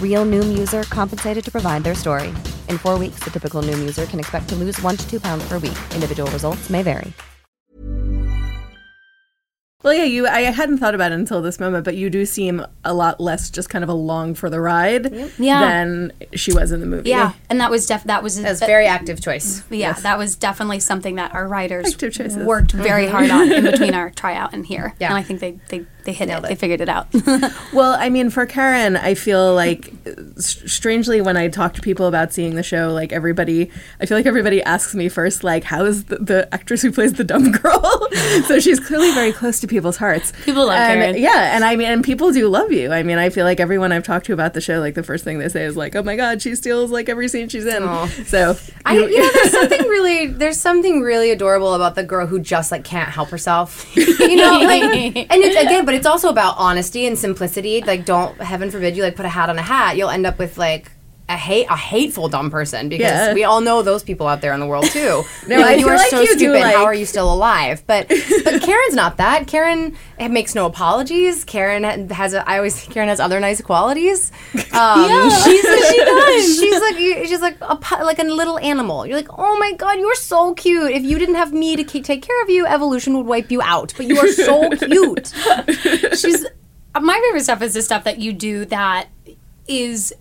[0.00, 2.28] Real Noom user compensated to provide their story.
[2.68, 5.48] In four weeks, the typical Noom user can expect to lose one to two pounds
[5.48, 5.78] per week.
[5.94, 7.14] Individual results may vary.
[9.82, 10.26] Well, yeah, you.
[10.26, 13.48] I hadn't thought about it until this moment, but you do seem a lot less
[13.48, 15.60] just kind of along for the ride Yeah.
[15.60, 17.08] than she was in the movie.
[17.08, 19.62] Yeah, and that was def- that was That's a very active choice.
[19.70, 21.96] yeah, that was definitely something that our writers
[22.36, 23.12] worked very mm-hmm.
[23.12, 24.94] hard on in between our tryout and here.
[25.00, 25.08] Yeah.
[25.08, 26.42] And I think they they, they hit it.
[26.42, 27.08] They figured it out.
[27.72, 29.92] Well, I mean, for Karen, I feel like
[30.38, 34.26] strangely when I talk to people about seeing the show, like everybody, I feel like
[34.26, 38.08] everybody asks me first, like, how is the, the actress who plays the dumb girl?
[38.46, 40.32] so she's clearly very close to people's hearts.
[40.44, 41.16] People love and, Karen.
[41.16, 42.92] Yeah, and I mean, and people do love you.
[42.92, 45.22] I mean, I feel like everyone I've talked to about the show, like the first
[45.22, 47.82] thing they say is like, "Oh my god, she steals like every scene she's in."
[48.26, 52.40] So I, you know, there's something really, there's something really adorable about the girl who
[52.40, 53.94] just like can't help herself.
[53.96, 57.80] You know, like, and it's again, but it's also about honesty and simplicity.
[57.80, 60.38] Like, don't heaven forbid you like put a hat on a hat, you'll end up
[60.38, 60.92] with like
[61.30, 63.32] a hate, a hateful dumb person because Yeah.
[63.34, 65.22] we all know those people out there in the world too.
[65.46, 66.62] No, You're I you are like so you stupid.
[66.62, 67.82] How are you still alive?
[67.86, 68.08] But
[68.44, 69.46] but Karen's not that.
[69.46, 71.44] Karen makes no apologies.
[71.44, 74.30] Karen has a, I always Karen has other nice qualities.
[74.72, 76.58] Um, she's she does.
[76.58, 79.04] She's like she's like a like a little animal.
[79.06, 80.92] You're like, oh my god, you're so cute.
[80.92, 83.60] If you didn't have me to ke- take care of you, evolution would wipe you
[83.62, 83.92] out.
[83.96, 85.32] But you are so cute.
[86.16, 86.46] She's
[87.00, 89.08] my favorite stuff is the stuff that you do that
[89.68, 90.12] is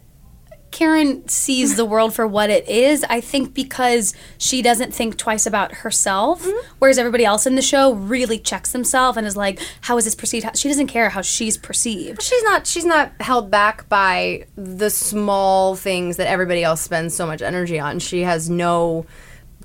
[0.71, 3.03] Karen sees the world for what it is.
[3.09, 6.73] I think because she doesn't think twice about herself, mm-hmm.
[6.79, 10.15] whereas everybody else in the show really checks themselves and is like, "How is this
[10.15, 12.21] perceived?" She doesn't care how she's perceived.
[12.21, 17.25] She's not she's not held back by the small things that everybody else spends so
[17.25, 17.99] much energy on.
[17.99, 19.05] She has no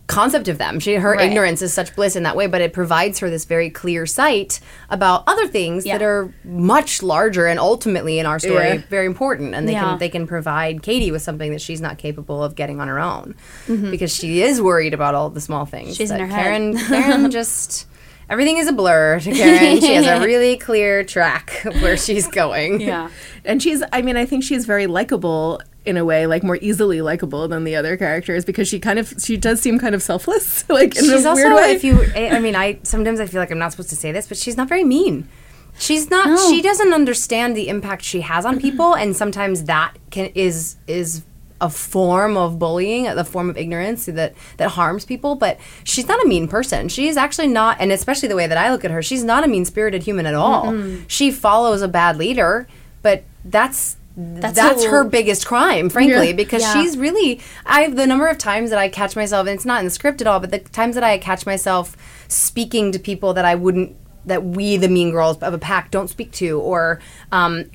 [0.07, 0.79] concept of them.
[0.81, 1.29] She her Right.
[1.29, 4.61] ignorance is such bliss in that way, but it provides her this very clear sight
[4.91, 8.79] about other things that are much larger and ultimately in our story Yeah.
[8.91, 9.55] very important.
[9.55, 9.81] And they Yeah.
[9.83, 12.99] can they can provide Cady with something that she's not capable of getting on her
[13.01, 13.35] own
[13.67, 15.91] because she is worried about all the small things.
[15.95, 15.97] Mm-hmm.
[15.97, 16.45] She's in her head.
[16.45, 17.87] Karen Karen just.
[18.31, 19.81] Everything is a blur to Karen.
[19.81, 22.81] she has a really clear track of where she's going.
[22.81, 23.09] Yeah.
[23.45, 27.03] and she's i mean i think she's very likable in a way like more easily
[27.03, 30.67] likable than the other characters because she kind of she does seem kind of selfless
[30.71, 31.73] like in she's a also weird way.
[31.73, 34.27] if you I mean I sometimes I feel like I'm not supposed to say this
[34.27, 35.29] but she's not very mean.
[35.79, 36.51] She's not No.
[36.51, 41.23] she doesn't understand the impact she has on people and sometimes that can is is
[41.61, 46.23] a form of bullying a form of ignorance that that harms people but she's not
[46.25, 46.89] a mean person.
[46.89, 49.49] She's actually not and especially the way that I look at her she's not a
[49.49, 50.75] mean spirited human at all.
[51.09, 52.67] She follows a bad leader
[53.03, 56.73] but that's that's, That's her biggest crime, frankly, because Yeah.
[56.75, 57.41] she's really.
[57.67, 60.21] I the number of times that I catch myself, and it's not in the script
[60.21, 61.97] at all, but the times that I catch myself
[62.29, 66.09] speaking to people that I wouldn't, that we, the mean girls of a pack, don't
[66.09, 67.01] speak to, or.
[67.33, 67.71] Um,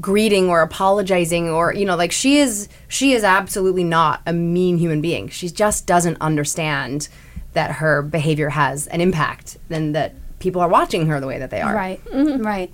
[0.00, 4.78] greeting or apologizing or you know like she is she is absolutely not a mean
[4.78, 7.08] human being she just doesn't understand
[7.52, 11.50] that her behavior has an impact and that people are watching her the way that
[11.50, 12.02] they are Right.
[12.06, 12.46] Mm-hmm.
[12.46, 12.72] Right.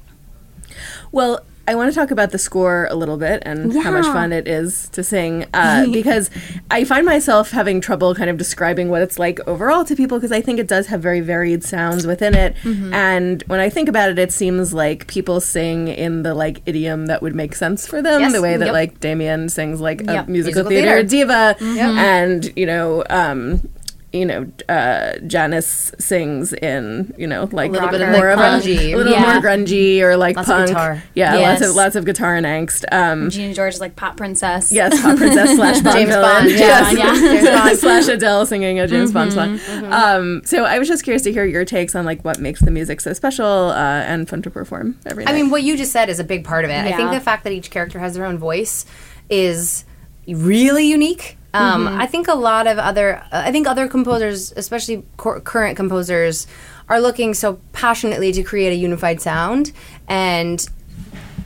[1.11, 4.33] Well, I want to talk about the score a little bit and how much fun
[4.33, 6.29] it is to sing uh, because
[6.71, 10.33] I find myself having trouble kind of describing what it's like overall to people because
[10.33, 12.57] I think it does have very varied sounds within it.
[12.65, 12.93] Mm-hmm.
[12.93, 17.07] And when I think about it, it seems like people sing in the like idiom
[17.07, 18.33] that would make sense for them, Yes.
[18.33, 18.73] the way that Yep.
[18.73, 20.29] like Damien sings like a Yep.
[20.29, 21.09] musical, Musical theater, theater.
[21.09, 23.05] diva, and you know.
[23.09, 23.69] Um,
[24.13, 28.43] you know, uh, Janice sings in, you know, like a little bit more of a-
[28.43, 28.93] grungy.
[28.93, 29.33] a little Yeah.
[29.33, 30.69] more grungy or like Lots of punk.
[30.69, 31.03] guitar.
[31.15, 32.85] Yeah, lots of lots of guitar and angst.
[32.93, 34.71] Um, Gina George is like pop princess.
[34.71, 36.23] yes, Hot Princess slash Bond James villain.
[36.45, 36.97] Bond, yes.
[36.99, 37.79] yeah, James Bond.
[37.79, 39.59] slash Adele singing a James Bond song.
[39.91, 42.71] Um, so I was just curious to hear your takes on like what makes the
[42.71, 43.75] music so special uh,
[44.07, 45.33] and fun to perform every night.
[45.33, 46.85] I mean, what you just said is a big part of it.
[46.85, 48.85] I think the fact that each character has their own voice
[49.31, 49.85] is
[50.29, 51.39] really unique.
[51.55, 52.01] Um, Mm-hmm.
[52.01, 56.47] I think a lot of other, uh, I think other composers, especially cor- current composers,
[56.89, 59.73] are looking so passionately to create a unified sound,
[60.09, 60.67] and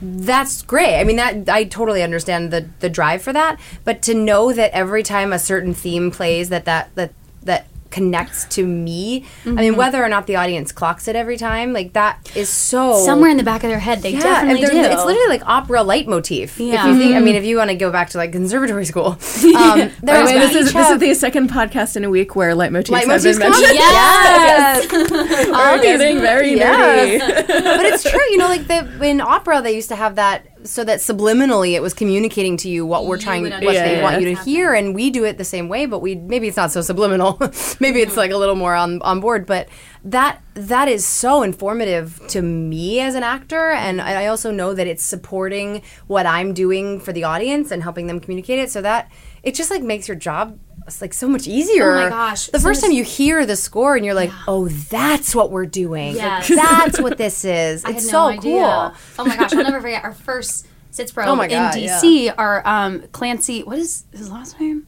[0.01, 0.99] that's great.
[0.99, 3.59] I mean, that I totally understand the the drive for that.
[3.83, 8.45] But to know that every time a certain theme plays, that that that that connects
[8.45, 9.25] to me.
[9.45, 13.03] I mean, whether or not the audience clocks it every time, like that is so
[13.03, 14.67] Somewhere in the back of their head, they yeah, definitely do.
[14.71, 16.59] It's literally like opera leitmotif.
[16.59, 16.87] Yeah.
[16.87, 19.05] If you think, I mean, if you want to go back to like conservatory school,
[19.07, 22.53] um, By the way, this is this is the second podcast in a week where
[22.53, 23.73] leitmotifs, have leitmotifs been mentioned.
[23.73, 27.21] Yes, We're getting very Yes.
[27.23, 27.47] nerdy.
[27.63, 28.19] but it's true.
[28.29, 31.81] You know, like the in opera, they used to have that so that subliminally it
[31.81, 34.73] was communicating to you what we're trying, would what they understand want you to hear,
[34.73, 35.85] and we do it the same way.
[35.85, 37.37] But we maybe it's not so subliminal.
[37.79, 38.17] maybe it's mm-hmm.
[38.17, 39.45] like a little more on on board.
[39.45, 39.69] But
[40.03, 44.87] that that is so informative to me as an actor, and I also know that
[44.87, 48.71] it's supporting what I'm doing for the audience and helping them communicate it.
[48.71, 49.11] So that
[49.43, 50.59] it just like makes your job.
[50.87, 51.97] It's like so much easier.
[51.97, 52.47] Oh my gosh.
[52.47, 55.65] The So first time you hear the score and you're like, "Oh, that's what we're
[55.65, 56.15] doing.
[56.15, 56.47] Yes.
[56.55, 58.93] That's what this is." I It's so no cool.
[59.19, 62.33] Oh my gosh, I'll never forget our first sitzprobe Oh in God, DC.
[62.37, 64.87] Our um, Clancy, what is his last name?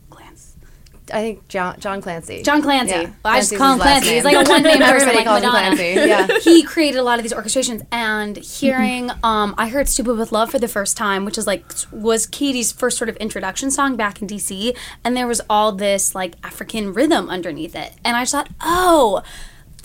[1.12, 2.44] I think John, John Clancy.
[2.44, 2.92] John Clancy.
[2.92, 3.12] Yeah.
[3.26, 4.16] I just call him Clancy.
[4.16, 5.50] He's like a one name person like Madonna.
[5.50, 5.94] Clancy.
[5.96, 6.28] Yeah.
[6.42, 10.52] he created a lot of these orchestrations and hearing um, I heard Stupid with Love
[10.52, 14.22] for the first time, which is like was Cady's first sort of introduction song back
[14.22, 17.94] in DC, and there was all this like African rhythm underneath it.
[18.04, 19.24] And I just thought, oh,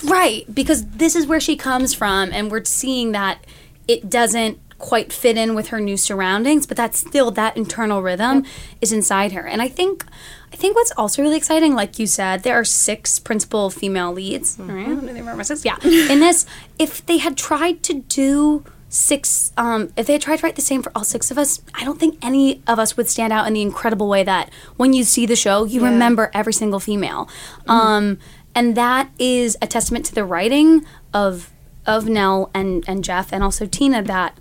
[0.04, 3.44] right, because this is where she comes from, and we're seeing that
[3.86, 8.44] it doesn't quite fit in with her new surroundings, but that's still that internal rhythm
[8.82, 9.46] is inside her.
[9.46, 10.04] And I think
[10.52, 14.58] I think what's also really exciting, like you said, there are six principal female leads.
[14.58, 14.86] Right?
[14.86, 15.64] Do they remember six?
[15.64, 15.78] Yeah.
[15.82, 16.44] In this,
[16.78, 20.62] if they had tried to do six um, if they had tried to write the
[20.62, 23.44] same for all six of us i don't think any of us would stand out
[23.44, 27.28] in the incredible way that when you see the show you remember every single female
[27.66, 28.20] um,
[28.54, 31.50] and that is a testament to the writing of
[31.84, 34.38] of nell and and jeff and also tina that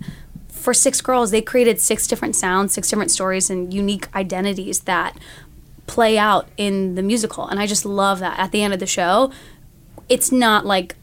[0.64, 5.16] for six girls they created six different sounds six different stories and unique identities that
[5.86, 8.86] play out in the musical and i just love that at the end of the
[8.86, 9.30] show
[10.08, 10.96] it's not like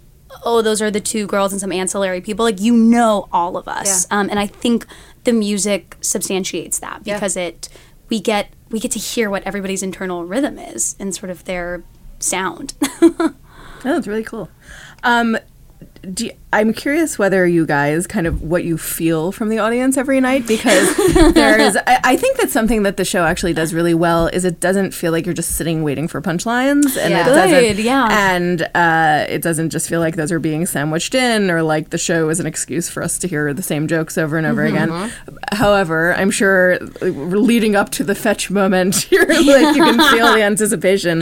[0.44, 3.68] oh those are the two girls and some ancillary people like you know all of
[3.68, 4.20] us Yeah.
[4.20, 4.86] um, and i think
[5.26, 7.16] the music substantiates that Yeah.
[7.16, 7.70] because it
[8.10, 11.84] we get we get to hear what everybody's internal rhythm is and sort of their
[12.20, 12.74] sound
[13.84, 14.48] Oh, that's really cool.
[15.02, 15.38] Um,
[16.18, 20.20] you- I'm curious whether you guys kind of what you feel from the audience every
[20.20, 20.94] night because
[21.34, 24.60] there's I, I think that's something that the show actually does really well is it
[24.60, 27.22] doesn't feel like you're just sitting waiting for punchlines and Yeah.
[27.22, 28.34] it doesn't Good, yeah.
[28.34, 31.98] and uh, it doesn't just feel like those are being sandwiched in or like the
[31.98, 34.92] show is an excuse for us to hear the same jokes over and over Mm-hmm.
[34.94, 35.12] again.
[35.54, 40.44] However, I'm sure leading up to the fetch moment, you're like you can feel the
[40.44, 41.22] anticipation.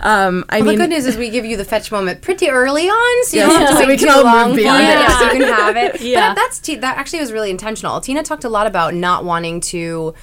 [0.00, 2.48] Um, I Well, mean, the good news is we give you the fetch moment pretty
[2.48, 3.48] early on, so you Yeah.
[3.48, 5.32] don't have to So wait we can too all move long beyond for it.
[5.32, 6.00] it, you can have it.
[6.10, 6.30] Yeah.
[6.30, 8.00] But that's T- that actually was really intentional.
[8.00, 10.14] Tina talked a lot about not wanting to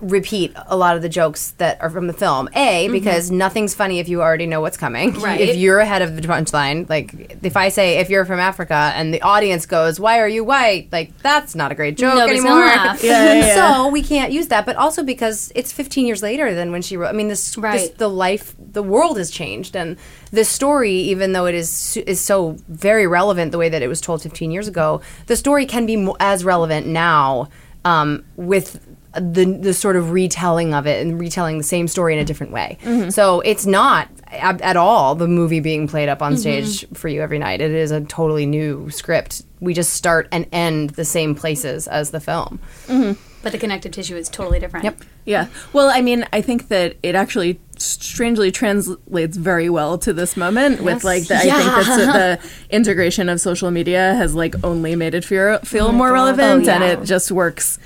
[0.00, 2.48] repeat a lot of the jokes that are from the film.
[2.54, 5.12] A because nothing's funny if you already know what's coming.
[5.22, 5.40] Right.
[5.40, 9.14] If you're ahead of the punchline, like if I say if you're from Africa and
[9.14, 12.62] the audience goes, "Why are you white?" Like that's not a great joke Nobody's anymore.
[12.64, 13.54] Yeah, yeah, yeah.
[13.54, 16.96] So we can't use that, but also because it's 15 years later than when she
[16.96, 17.08] wrote.
[17.08, 19.96] I mean, this, this the life, the world has changed, and
[20.32, 24.00] this story, even though it is is so very relevant the way that it was
[24.00, 27.48] told 15 years ago, the story can be mo- as relevant now
[27.84, 28.80] um, with
[29.14, 32.52] the the sort of retelling of it and retelling the same story in a different
[32.52, 32.78] way.
[32.82, 33.10] Mm-hmm.
[33.10, 36.40] So it's not ab- at all the movie being played up on mm-hmm.
[36.40, 37.60] stage for you every night.
[37.60, 39.42] It is a totally new script.
[39.60, 42.58] We just start and end the same places as the film.
[42.86, 43.20] Mm-hmm.
[43.42, 44.84] But the connective tissue is totally different.
[44.84, 45.02] Yep.
[45.24, 45.48] Yeah.
[45.72, 50.80] Well, I mean, I think that it actually strangely translates very well to this moment
[50.80, 55.14] with like the, I think that the integration of social media has like only made
[55.14, 57.80] it feel, feel oh more relevant oh, and it just works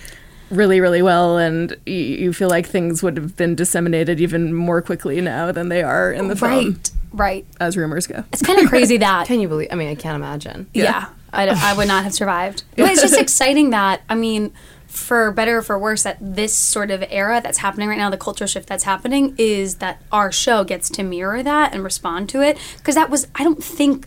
[0.50, 4.80] really really well and y- you feel like things would have been disseminated even more
[4.80, 6.90] quickly now than they are in the film Right.
[7.12, 7.46] Right.
[7.60, 8.24] as rumors go.
[8.32, 9.68] It's kind of crazy that Can you believe?
[9.72, 10.68] I mean, I can't imagine.
[10.74, 12.62] Yeah, I, I would not have survived.
[12.76, 14.52] But it's just exciting that, I mean,
[14.86, 18.16] for better or for worse, that this sort of era that's happening right now, the
[18.18, 22.42] cultural shift that's happening, is that our show gets to mirror that and respond to
[22.42, 22.58] it.
[22.78, 24.06] Because that was, I don't think,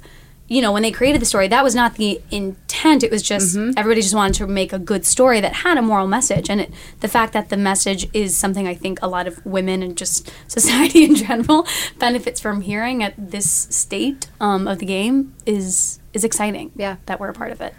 [0.50, 3.04] you know, when they created the story, that was not the intent.
[3.04, 6.08] It was just everybody just wanted to make a good story that had a moral
[6.08, 6.50] message.
[6.50, 9.84] And it, the fact that the message is something I think a lot of women
[9.84, 11.68] and just society in general
[12.00, 16.72] benefits from hearing at this state um, of the game is is exciting.
[16.76, 16.98] Yeah.
[17.06, 17.76] that we're a part of it.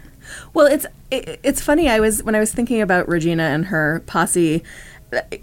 [0.53, 1.89] Well, it's it, it's funny.
[1.89, 4.63] I was when I was thinking about Regina and her posse.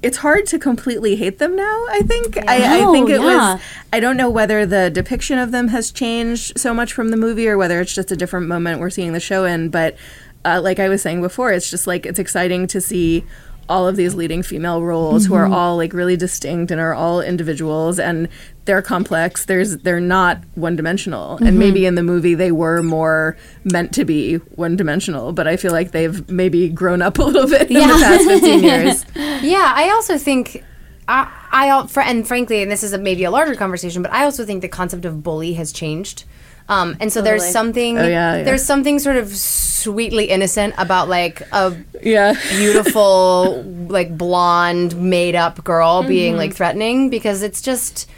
[0.03, 1.85] It's hard to completely hate them now.
[1.91, 2.39] I think.
[2.49, 3.55] I, I No, think it yeah.
[3.55, 3.61] was.
[3.93, 7.47] I don't know whether the depiction of them has changed so much from the movie,
[7.49, 9.69] or whether it's just a different moment we're seeing the show in.
[9.69, 9.97] But
[10.45, 13.25] uh, like I was saying before, it's just like it's exciting to see
[13.69, 15.55] all of these leading female roles who are mm-hmm.
[15.55, 18.29] all like really distinct and are all individuals and
[18.65, 19.45] they're complex.
[19.45, 21.59] There's they're not one dimensional and mm-hmm.
[21.59, 25.73] maybe in the movie they were more meant to be one dimensional but i feel
[25.73, 29.05] like they've maybe grown up a little bit in the past 15 years.
[29.43, 30.65] Yeah, I also think
[31.07, 34.45] I, I and frankly, and this is a, maybe a larger conversation, but I also
[34.45, 36.25] think the concept of bully has changed.
[36.69, 38.43] Um, and so there's something Oh, yeah, yeah.
[38.43, 42.35] there's something sort of sweetly innocent about like a yeah.
[42.51, 48.09] beautiful like blonde made up girl being like threatening because it's just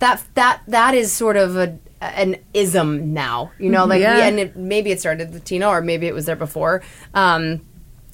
[0.00, 3.84] that that that is sort of a an ism now you know?
[3.84, 4.26] Like we, Yeah.
[4.26, 6.82] and it, maybe it started with Tina or maybe it was there before.
[7.14, 7.60] Um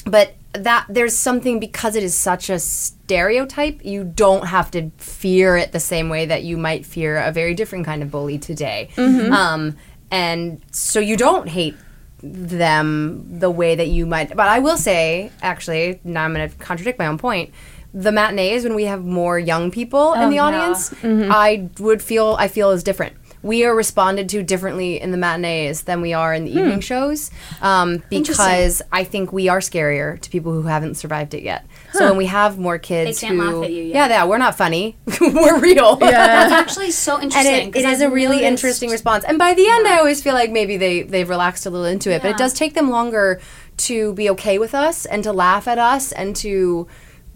[0.06, 5.56] but that there's something because it is such a stereotype you don't have to fear
[5.56, 8.88] it the same way that you might fear a very different kind of bully today
[8.96, 9.76] um
[10.10, 11.74] and so you don't hate
[12.22, 14.28] them the way that you might.
[14.34, 17.52] But I will say, actually, now I'm going to contradict my own point.
[17.92, 20.44] The matinees, when we have more young people in Oh, the yeah.
[20.44, 23.14] audience, I would feel I feel is different.
[23.46, 27.30] We are responded to differently in the matinees than we are in the evening shows,
[27.62, 31.64] um, because I think we are scarier to people who haven't survived it yet.
[31.92, 33.94] So when we have more kids can't who, laugh at you yet.
[33.94, 35.96] yeah, yeah, we're not funny, we're real.
[36.00, 36.10] Yeah.
[36.10, 37.68] That's actually so and interesting.
[37.68, 39.24] it, 'cause it is a really noticed- interesting response.
[39.24, 42.10] And by the end, I always feel like maybe they they've relaxed a little into
[42.10, 43.40] it, but it does take them longer
[43.78, 46.86] to be okay with us and to laugh at us and to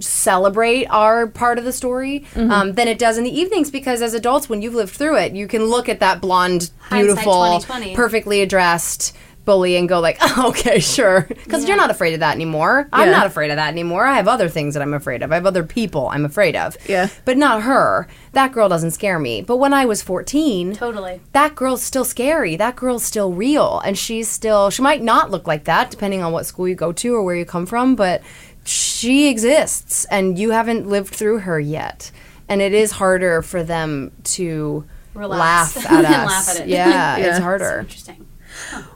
[0.03, 2.51] celebrate our part of the story Mm-hmm.
[2.51, 5.33] um, than it does in the evenings because as adults when you've lived through it
[5.33, 7.95] you can look at that blonde beautiful 2020.
[7.97, 12.35] perfectly addressed bully and go like oh, okay sure because you're not afraid of that
[12.35, 15.33] anymore i'm not afraid of that anymore i have other things that i'm afraid of
[15.33, 17.09] i have other people i'm afraid of Yeah.
[17.25, 21.21] but not her that girl doesn't scare me but when i was 14 Totally.
[21.33, 22.55] that girl's still scary.
[22.57, 23.81] That girl's still real.
[23.85, 26.93] And she's still, she might not look like that depending on what school you go
[26.93, 28.23] to or where you come from, but
[28.65, 32.11] she exists and you haven't lived through her yet.
[32.49, 34.85] And it is harder for them to
[35.15, 35.77] Relax.
[35.77, 36.27] laugh at us.
[36.27, 36.69] Laugh at it.
[36.69, 37.27] Yeah, Yeah.
[37.31, 37.81] it's harder.
[37.81, 38.27] Interesting.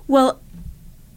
[0.07, 0.41] well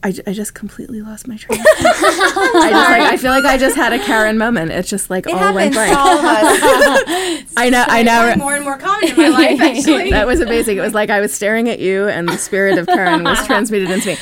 [0.08, 2.56] I, j- I just completely lost my train of thought.
[2.56, 4.72] I just like I feel like I just had a Karen moment.
[4.72, 5.98] It's just like It all went happens blank.
[5.98, 7.54] all of us.
[7.58, 10.12] I know I know more and more common in my life, actually.
[10.12, 10.78] that was amazing.
[10.78, 13.90] It was like I was staring at you, and the spirit of Karen was transmitted
[13.90, 14.18] into me.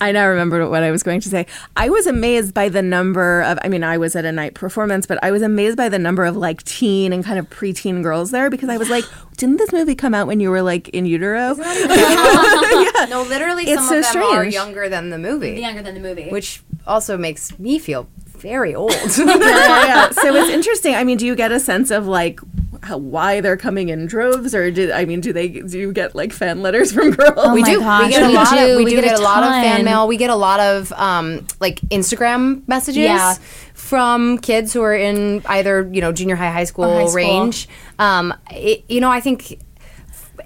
[0.00, 1.46] I now remember what I was going to say.
[1.76, 3.58] I was amazed by the number of.
[3.62, 6.24] I mean, I was at a night performance, but I was amazed by the number
[6.24, 9.04] of like teen and kind of preteen girls there because I was like,
[9.38, 11.54] didn't this movie come out when you were like in utero?
[13.08, 16.00] No, literally, It's some so of them are younger than the movie, Younger than the
[16.00, 16.28] movie.
[16.28, 18.08] which also makes me feel
[18.40, 18.92] very old.
[19.18, 20.10] yeah, yeah, yeah.
[20.10, 20.94] So it's interesting.
[20.94, 22.40] I mean, do you get a sense of like
[22.82, 26.14] how, why they're coming in droves, or do I mean, do they do you get
[26.14, 27.52] like fan letters from girls?
[27.52, 27.80] we do.
[27.80, 28.56] gosh, we get a we lot do.
[28.72, 30.06] of we, We do get get, a a lot of fan mail.
[30.06, 33.34] We get a lot of um, like Instagram messages Yeah.
[33.74, 37.14] from kids who are in either you know junior high, high school, high school.
[37.16, 37.68] range.
[37.98, 39.58] Um, it, you know, I think.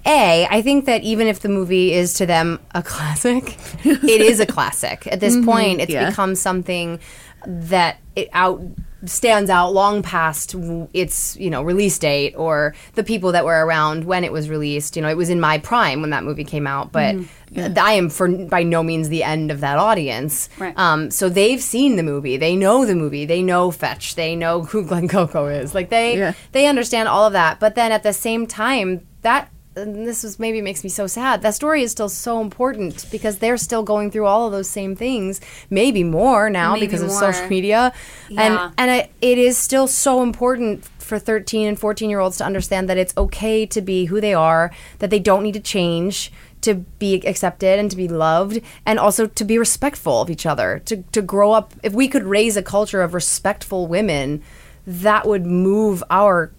[0.05, 4.41] A, I think that even if the movie is to them a classic, it is
[4.41, 5.07] a classic.
[5.07, 6.09] At this point, it's Yeah.
[6.09, 6.99] become something
[7.45, 8.61] that it out
[9.05, 10.55] stands out long past
[10.93, 14.95] its you know release date or the people that were around when it was released.
[14.95, 17.15] You know, it was in my prime when that movie came out, but
[17.53, 20.47] th- I am for by no means the end of that audience.
[20.57, 20.77] Right.
[20.77, 24.63] Um, so they've seen the movie, they know the movie, they know Fetch, they know
[24.63, 25.75] who Glenn Coco is.
[25.75, 26.33] Like they Yeah.
[26.53, 27.59] they understand all of that.
[27.59, 31.41] But then at the same time, that and this was maybe makes me so sad.
[31.41, 34.95] That story is still so important because they're still going through all of those same
[34.95, 37.93] things, maybe more now Maybe because of social media.
[38.29, 38.41] Yeah.
[38.41, 42.45] And and it, it is still so important for 13 and 14 year olds to
[42.45, 46.31] understand that it's okay to be who they are, that they don't need to change
[46.61, 50.81] to be accepted and to be loved and also to be respectful of each other
[50.85, 54.41] to, to grow up if we could raise a culture of respectful women
[54.87, 56.53] that would move our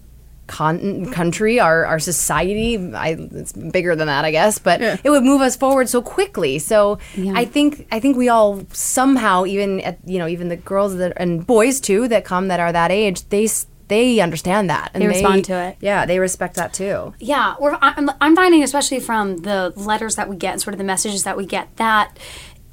[0.47, 2.77] con- country, our, our society.
[2.93, 6.59] I, it's bigger than that, I guess, but it would move us forward so quickly.
[6.59, 6.99] So
[7.33, 11.13] I think I think we all somehow, even at, you know, even the girls that
[11.17, 13.47] and boys too that come that are that age, they
[13.87, 15.77] they understand that and They respond to it.
[15.79, 17.13] Yeah, they respect that too.
[17.19, 20.79] Yeah, we're, I'm, I'm finding, especially from the letters that we get and sort of
[20.79, 22.17] the messages that we get, that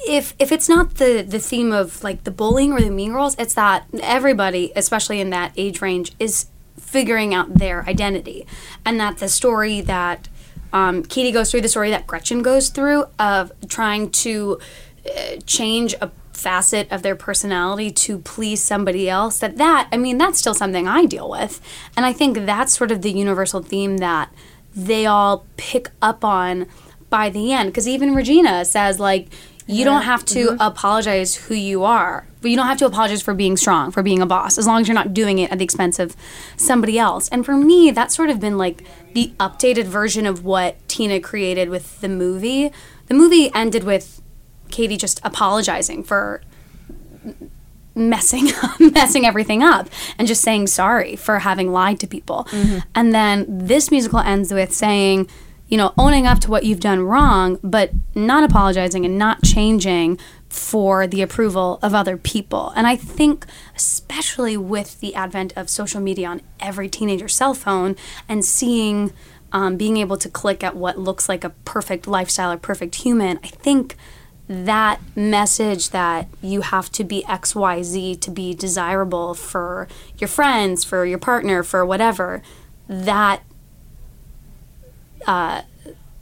[0.09, 3.37] if if it's not the the theme of like the bullying or the mean girls,
[3.39, 6.47] it's that everybody, especially in that age range, is
[6.83, 8.47] figuring out their identity,
[8.85, 10.29] and that the story that
[10.73, 14.59] um, Cady goes through, the story that Gretchen goes through of trying to
[15.07, 20.19] uh, change a facet of their personality to please somebody else that that i mean
[20.19, 21.61] that's still something i deal with.
[21.97, 24.33] And i think that's sort of the universal theme that
[24.75, 26.67] they all pick up on
[27.11, 27.69] by the end.
[27.69, 29.29] Because even regina says like
[29.67, 30.61] you don't have to mm-hmm.
[30.61, 34.21] apologize who you are but you don't have to apologize for being strong for being
[34.21, 36.17] a boss as long as you're not doing it at the expense of
[36.57, 37.29] somebody else.
[37.29, 38.85] And for me that's sort of been like
[39.15, 42.71] the updated version of what tina created with the movie.
[43.07, 44.21] The movie ended with
[44.71, 46.43] Cady just apologizing for
[47.95, 48.49] messing
[48.93, 49.89] messing everything up
[50.19, 52.45] and just saying sorry for having lied to people.
[52.51, 52.79] Mm-hmm.
[52.95, 55.29] And then this musical ends with saying,
[55.73, 60.19] you know, owning up to what you've done wrong, but not apologizing and not changing
[60.51, 62.75] for the approval of other people.
[62.77, 67.97] And I think especially with the advent of social media on every teenager's cell phone
[68.29, 69.15] and seeing
[69.51, 73.39] um, being able to click at what looks like a perfect lifestyle or perfect human,
[73.43, 73.97] I think
[74.49, 81.07] that message that you have to be XYZ to be desirable for your friends, for
[81.07, 82.43] your partner, for whatever,
[82.89, 83.43] that
[85.27, 85.63] uh,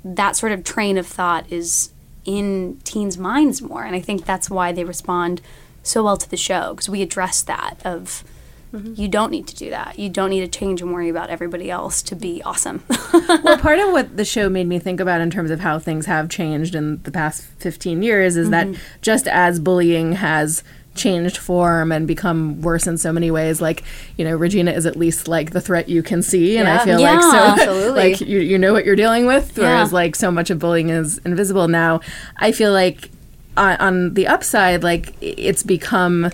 [0.04, 1.90] that sort of train of thought is
[2.24, 3.84] in teens' minds more.
[3.84, 5.40] And I think that's why they respond
[5.82, 8.24] so well to the show because we address that of
[8.72, 9.98] you don't need to do that.
[9.98, 12.84] You don't need to change and worry about everybody else to be awesome.
[13.12, 16.06] well, part of what the show made me think about in terms of how things
[16.06, 18.68] have changed in the past 15 years is that
[19.02, 20.62] just as bullying has
[20.94, 23.84] changed form and become worse in so many ways like
[24.16, 26.98] you know regina is at least like the threat you can see and i feel
[26.98, 27.90] Yeah, like so absolutely.
[28.10, 29.94] like you, you know what you're dealing with whereas Yeah.
[29.94, 32.00] like so much of bullying is invisible now
[32.38, 33.08] i feel like
[33.56, 36.30] on, on the upside like it's become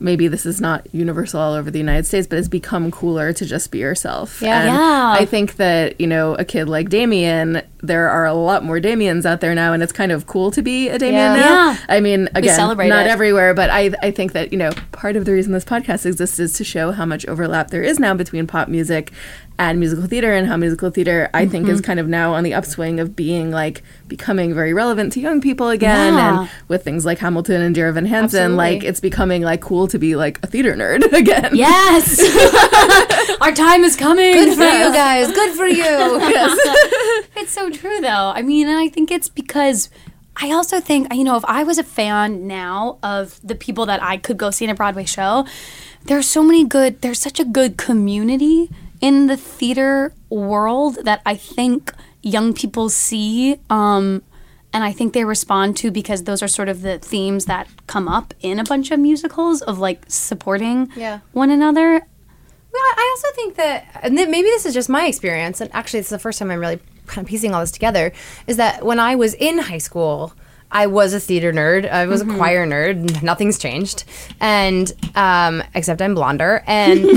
[0.00, 3.44] maybe this is not universal all over the united states but it's become cooler to
[3.44, 4.60] just be yourself Yeah.
[4.60, 5.14] And Yeah.
[5.18, 9.24] i think that you know a kid like damien there are a lot more damiens
[9.24, 11.34] out there now and it's kind of cool to be a damien Yeah.
[11.36, 11.76] now Yeah.
[11.88, 13.10] i mean again not it.
[13.10, 16.38] everywhere but I, I think that you know part of the reason this podcast exists
[16.40, 19.12] is to show how much overlap there is now between pop music
[19.60, 21.74] and musical theater and how musical theater i think Mm-hmm.
[21.74, 25.40] is kind of now on the upswing of being like becoming very relevant to young
[25.40, 26.40] people again Yeah.
[26.42, 28.56] and with things like hamilton and Dear Evan Hansen Absolutely.
[28.56, 32.18] like it's becoming like cool to be like a theater nerd again yes!
[33.40, 34.32] Our time is coming.
[34.34, 35.30] Good for you guys.
[35.32, 35.84] Good for you.
[37.40, 38.32] It's so true, though.
[38.34, 39.88] I mean, and I think it's because
[40.36, 44.02] I also think, you know, if I was a fan now of the people that
[44.02, 45.46] I could go see in a Broadway show,
[46.04, 51.34] there's so many good, there's such a good community in the theater world that I
[51.34, 51.92] think
[52.22, 53.56] young people see.
[53.70, 54.22] Um,
[54.72, 58.06] and I think they respond to because those are sort of the themes that come
[58.06, 61.20] up in a bunch of musicals of like supporting Yeah.
[61.32, 61.92] one another.
[62.70, 66.10] Well, I also think that, and maybe this is just my experience, and actually, it's
[66.10, 68.12] the first time I'm really kind of piecing all this together.
[68.46, 70.34] Is that when I was in high school,
[70.70, 71.88] I was a theater nerd.
[71.88, 73.22] I was a choir nerd.
[73.22, 74.04] Nothing's changed,
[74.38, 77.04] and um, except I'm blonder, and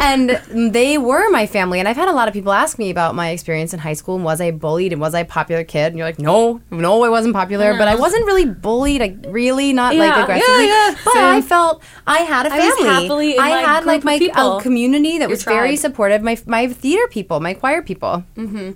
[0.00, 0.30] and
[0.74, 1.78] they were my family.
[1.78, 4.16] And I've had a lot of people ask me about my experience in high school
[4.16, 5.86] and was I bullied and was I a popular kid?
[5.88, 9.00] And you're like, no, no, I wasn't popular, but I wasn't really bullied.
[9.00, 10.66] Like really, not like aggressively.
[10.66, 11.24] Yeah, yeah, But same.
[11.24, 13.38] I felt I had a I family.
[13.38, 14.18] I my had like my
[14.60, 16.22] community that was very supportive.
[16.22, 18.24] My my theater people, my choir people.
[18.36, 18.72] Mm-hmm.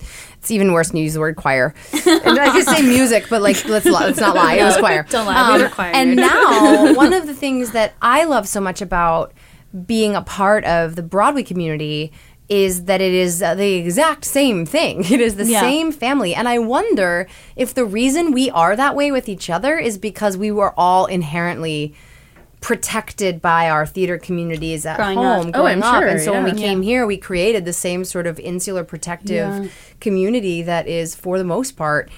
[0.46, 1.74] It's even worse when you use the word choir.
[1.92, 4.54] and I could say music, but like let's let's not lie.
[4.54, 5.00] It was choir.
[5.00, 8.46] Um, Don't lie, we were choir And now one of the things that I love
[8.46, 9.32] so much about
[9.86, 12.12] being a part of the Broadway community
[12.48, 15.00] is that it is uh, the exact same thing.
[15.10, 15.62] It is the Yeah.
[15.62, 16.32] same family.
[16.32, 17.26] And I wonder
[17.56, 21.06] if the reason we are that way with each other is because we were all
[21.06, 21.92] inherently
[22.70, 25.46] protected by our theater communities at Growing home up.
[25.46, 25.94] Oh, growing I'm up.
[26.02, 26.56] sure, And so when we yeah.
[26.66, 31.44] came here, we created the same sort of insular protective community that is, for the
[31.44, 32.10] most part,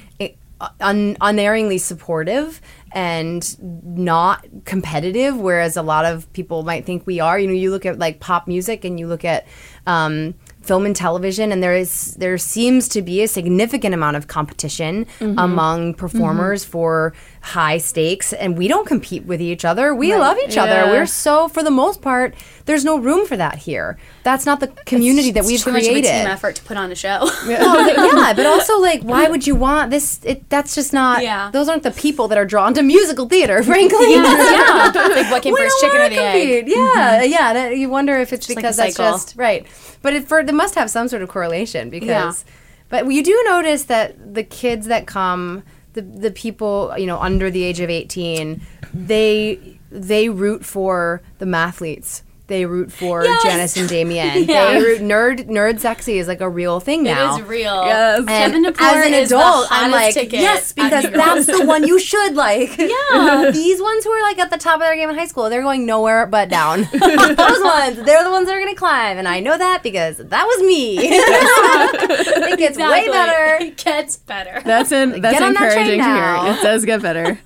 [0.81, 5.37] un- unerringly supportive and not competitive.
[5.37, 7.39] Whereas a lot of people might think we are.
[7.39, 9.47] You know, you look at like pop music and you look at
[9.87, 14.29] um, film and television, and there is there seems to be a significant amount of
[14.29, 15.39] competition Mm-hmm.
[15.39, 19.95] among performers for high stakes, and we don't compete with each other.
[19.95, 20.91] We love each other.
[20.91, 22.35] We're so, for the most part,
[22.67, 23.99] there's no room for that here.
[24.25, 26.09] That's not the community that we've too much of a created.
[26.09, 27.21] team effort to put on a show.
[27.61, 30.21] Oh, but yeah, but also like, why would you want this?
[30.25, 31.23] It, that's just not.
[31.23, 31.51] Yeah.
[31.51, 34.15] Those aren't the people that are drawn to musical theater, frankly.
[34.15, 34.93] yeah.
[34.95, 36.65] Like what came We first, chicken or the egg?
[36.65, 36.77] compete.
[36.77, 37.33] Yeah, mm-hmm.
[37.33, 37.53] yeah.
[37.55, 39.67] that- you wonder if it's like because the that's just right.
[40.03, 42.45] But it, for, it must have some sort of correlation because.
[42.47, 42.53] Yeah.
[42.91, 45.63] But you do notice that the kids that come,
[46.01, 51.45] the the people you know under the age of eighteen, they they root for the
[51.47, 52.23] mathletes.
[52.49, 53.43] They root for Yes.
[53.43, 54.45] Janice and Damien.
[54.49, 54.73] Yeah.
[54.73, 57.37] They root nerd nerd sexy is like a real thing now.
[57.37, 57.85] It is real.
[57.85, 58.19] Yes.
[58.21, 62.35] And Kevin Gnapoor as an adult, I'm like, yes, because that's the one you should
[62.47, 62.77] like.
[62.79, 63.51] Yeah.
[63.53, 65.63] These ones who are like at the top of their game in high school, they're
[65.63, 66.89] going nowhere but down.
[66.91, 70.17] Those ones, they're the ones that are going to climb, and I know that because
[70.17, 70.97] that was me.
[71.01, 73.63] it gets way better.
[73.65, 74.63] It gets better.
[74.65, 76.55] That's in, that's Get that encouraging to hear.
[76.55, 77.39] It does get better.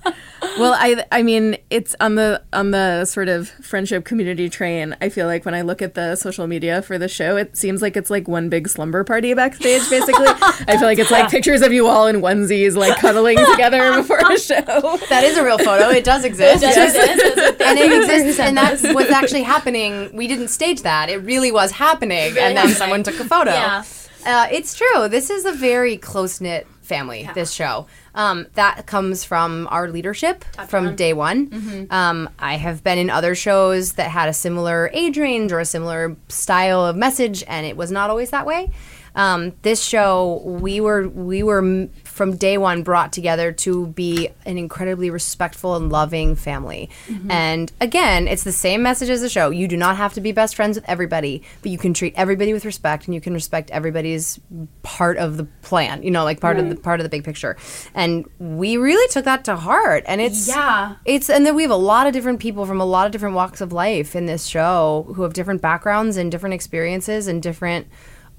[0.59, 4.95] Well, I I mean, it's on the on the sort of friendship community train.
[5.01, 7.81] I feel like when I look at the social media for the show, it seems
[7.81, 9.89] like it's like one big slumber party backstage.
[9.89, 13.93] Basically, I feel like it's like pictures of you all in onesies, like cuddling together
[14.01, 14.97] before a show.
[15.09, 15.89] That is a real photo.
[15.89, 16.61] It does exist.
[16.61, 17.61] Does exist.
[17.61, 20.15] and it exists, and that's what's actually happening.
[20.15, 22.75] We didn't stage that; it really was happening, and then happening.
[22.75, 23.51] someone took a photo.
[23.51, 23.83] Yeah.
[24.25, 25.09] Uh, it's true.
[25.09, 27.29] This is a very close knit family.
[27.33, 31.49] This show um, that comes from our leadership from day one.
[31.49, 31.93] Mm-hmm.
[31.93, 35.65] Um, I have been in other shows that had a similar age range or a
[35.65, 38.71] similar style of message, and it was not always that way.
[39.15, 44.59] Um, this show, we were we were from day one brought together to be an
[44.59, 46.87] incredibly respectful and loving family.
[47.07, 47.31] Mm-hmm.
[47.31, 49.49] And again, it's the same message as the show.
[49.49, 52.53] You do not have to be best friends with everybody, but you can treat everybody
[52.53, 54.39] with respect, and you can respect everybody's
[54.83, 56.03] part of the plan.
[56.03, 56.83] You know, like part of the mm-hmm.
[56.83, 57.57] part of the big picture.
[57.95, 60.03] And we really took that to heart.
[60.05, 60.95] And it's Yeah.
[61.05, 63.33] it's and then we have a lot of different people from a lot of different
[63.33, 67.87] walks of life in this show who have different backgrounds and different experiences and different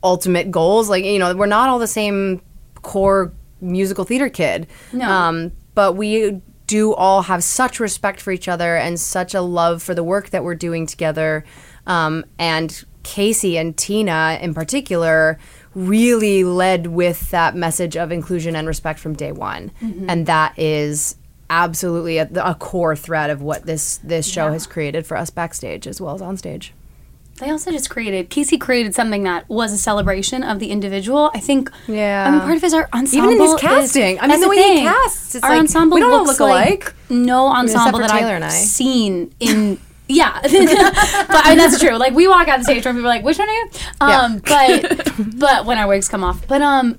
[0.04, 0.88] ultimate goals.
[0.88, 2.40] Like you know, we're not all the same
[2.82, 4.66] core musical theater kid.
[4.92, 5.08] No.
[5.08, 9.82] Um, but we do all have such respect for each other and such a love
[9.82, 11.44] for the work that we're doing together.
[11.86, 15.38] Um, and Casey and Tina in particular
[15.74, 19.70] really led with that message of inclusion and respect from day one.
[20.08, 21.16] And that is
[21.50, 25.86] absolutely a, a core thread of what this this show has created for us backstage
[25.86, 26.72] as well as on stage.
[27.40, 31.30] They also just created Casey created something that was a celebration of the individual.
[31.34, 31.70] I think.
[31.88, 32.26] Yeah.
[32.28, 33.32] I mean, part of his our ensemble.
[33.32, 34.20] Even in his is- casting.
[34.20, 34.84] I mean, the way he thing.
[34.84, 36.94] casts, it's our like, ensemble we don't all looks look like alike.
[37.10, 38.48] no ensemble that Taylor I've and I.
[38.50, 39.78] seen in.
[40.06, 41.96] Yeah, but I mean, that's true.
[41.96, 43.68] Like we walk out the stage and people are like, "Which one are you?"
[44.02, 46.98] Um, but but when our wigs come off, but um,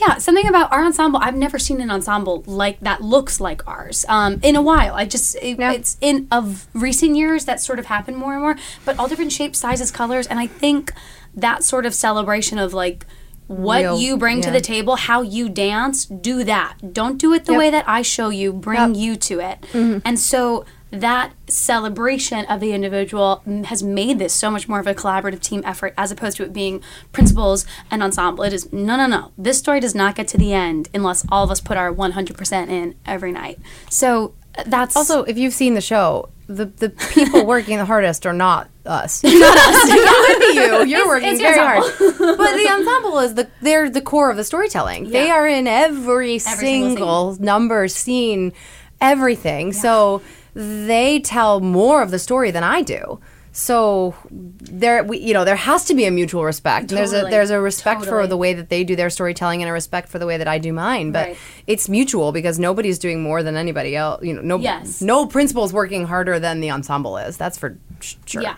[0.00, 1.20] yeah, something about our ensemble.
[1.22, 4.04] I've never seen an ensemble like that looks like ours.
[4.08, 5.72] Um, in a while, I just it, Yeah.
[5.72, 8.56] it's in of recent years that sort of happened more and more.
[8.84, 10.92] But all different shapes, sizes, colors, and I think
[11.34, 13.06] that sort of celebration of like
[13.46, 16.92] what Real- you bring to the table, how you dance, do that.
[16.92, 18.52] Don't do it the way that I show you.
[18.52, 19.60] Bring you to it.
[19.72, 19.98] Mm-hmm.
[20.04, 24.94] And so that celebration of the individual has made this so much more of a
[24.94, 26.80] collaborative team effort as opposed to it being
[27.12, 28.44] principals and ensemble.
[28.44, 29.32] It is no, no, no.
[29.36, 32.68] This story does not get to the end unless all of us put our 100%
[32.68, 33.58] in every night.
[33.90, 38.24] So uh, that's Also, if you've seen the show, the the people working the hardest
[38.24, 39.24] are not us.
[39.24, 39.76] not us.
[39.90, 40.96] it would be you.
[40.96, 41.82] You're working it's very hard.
[41.98, 45.10] but the ensemble is the they're the core of the storytelling.
[45.10, 48.52] They are in every, single single, number, scene,
[49.00, 49.72] everything.
[49.72, 50.22] So
[50.58, 53.20] they tell more of the story than I do.
[53.52, 56.90] So there, we, you know, there has to be a mutual respect.
[56.92, 59.70] And There's a there's a respect for the way that they do their storytelling and
[59.70, 61.10] a respect for the way that I do mine.
[61.12, 61.38] But Right.
[61.66, 64.22] it's mutual because nobody's doing more than anybody else.
[64.22, 65.00] You know, no Yes.
[65.00, 67.36] no principal's working harder than the ensemble is.
[67.38, 68.42] That's for sure.
[68.42, 68.56] yeah.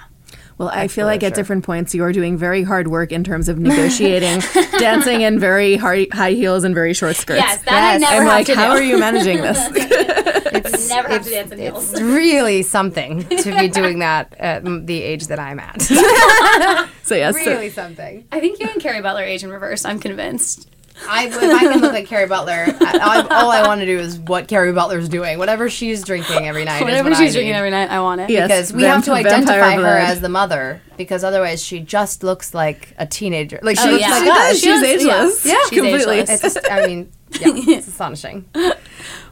[0.58, 3.22] Well, I feel for like at different points you are doing very hard work in
[3.22, 4.40] terms of negotiating,
[4.80, 7.40] dancing in very high, high heels and very short skirts.
[7.40, 8.80] Yes, that I never I'm have like, to how do.
[8.80, 9.58] are you managing this?
[10.52, 11.92] It's Never have to dance in heels.
[11.92, 15.82] It's really something to be doing that at the age that I'm at.
[17.02, 18.26] So yes, so- really something.
[18.30, 19.84] I think you and Kerry Butler age in reverse.
[19.86, 20.68] I'm convinced.
[21.08, 23.98] I, if I can look like Kerry Butler, I, I, all I want to do
[23.98, 25.38] is what Kerry Butler's doing.
[25.38, 26.82] Whatever she's drinking every night.
[26.82, 27.58] Whatever is what she's I drinking need.
[27.58, 28.30] every night, I want it.
[28.30, 30.02] Yes, Because we vamp- have to identify her blood.
[30.02, 33.60] as the mother, because otherwise she just looks like a teenager.
[33.62, 34.10] Like she Oh, looks yeah.
[34.10, 34.36] like She us.
[34.36, 34.54] does.
[34.56, 35.46] She's She does, ageless.
[35.46, 35.52] yeah.
[35.52, 36.18] Yeah, She's completely.
[36.18, 36.44] ageless.
[36.56, 38.48] It's I mean, yeah, it's astonishing.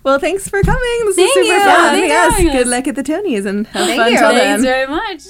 [0.02, 0.98] Well, thanks for coming.
[1.06, 1.60] This Thank is super you.
[1.60, 1.94] fun.
[1.94, 2.68] Thanks for yes, having good us.
[2.68, 4.18] luck at the Tonys and have Thank fun you.
[4.18, 4.62] till Thanks then.
[4.62, 5.22] very much.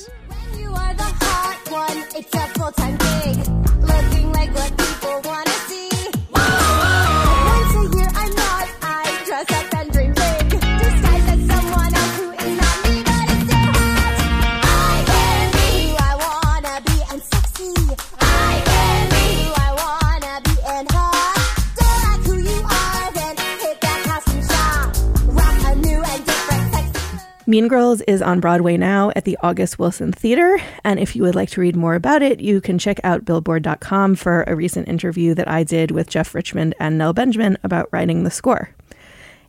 [27.48, 30.58] Mean Girls is on Broadway now at the August Wilson Theater.
[30.82, 34.16] And if you would like to read more about it, you can check out billboard.com
[34.16, 38.24] for a recent interview that I did with Jeff Richmond and Nell Benjamin about writing
[38.24, 38.70] the score.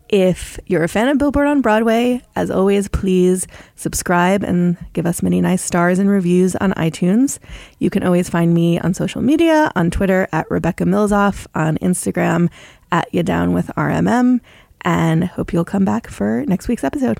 [0.10, 5.24] If you're a fan of Billboard on Broadway, as always, please subscribe and give us
[5.24, 7.40] many nice stars and reviews on iTunes.
[7.80, 12.50] You can always find me on social media on Twitter at Rebecca Milzoff, on Instagram
[12.92, 14.40] at You Down with RMM,
[14.82, 17.20] and hope you'll come back for next week's episode.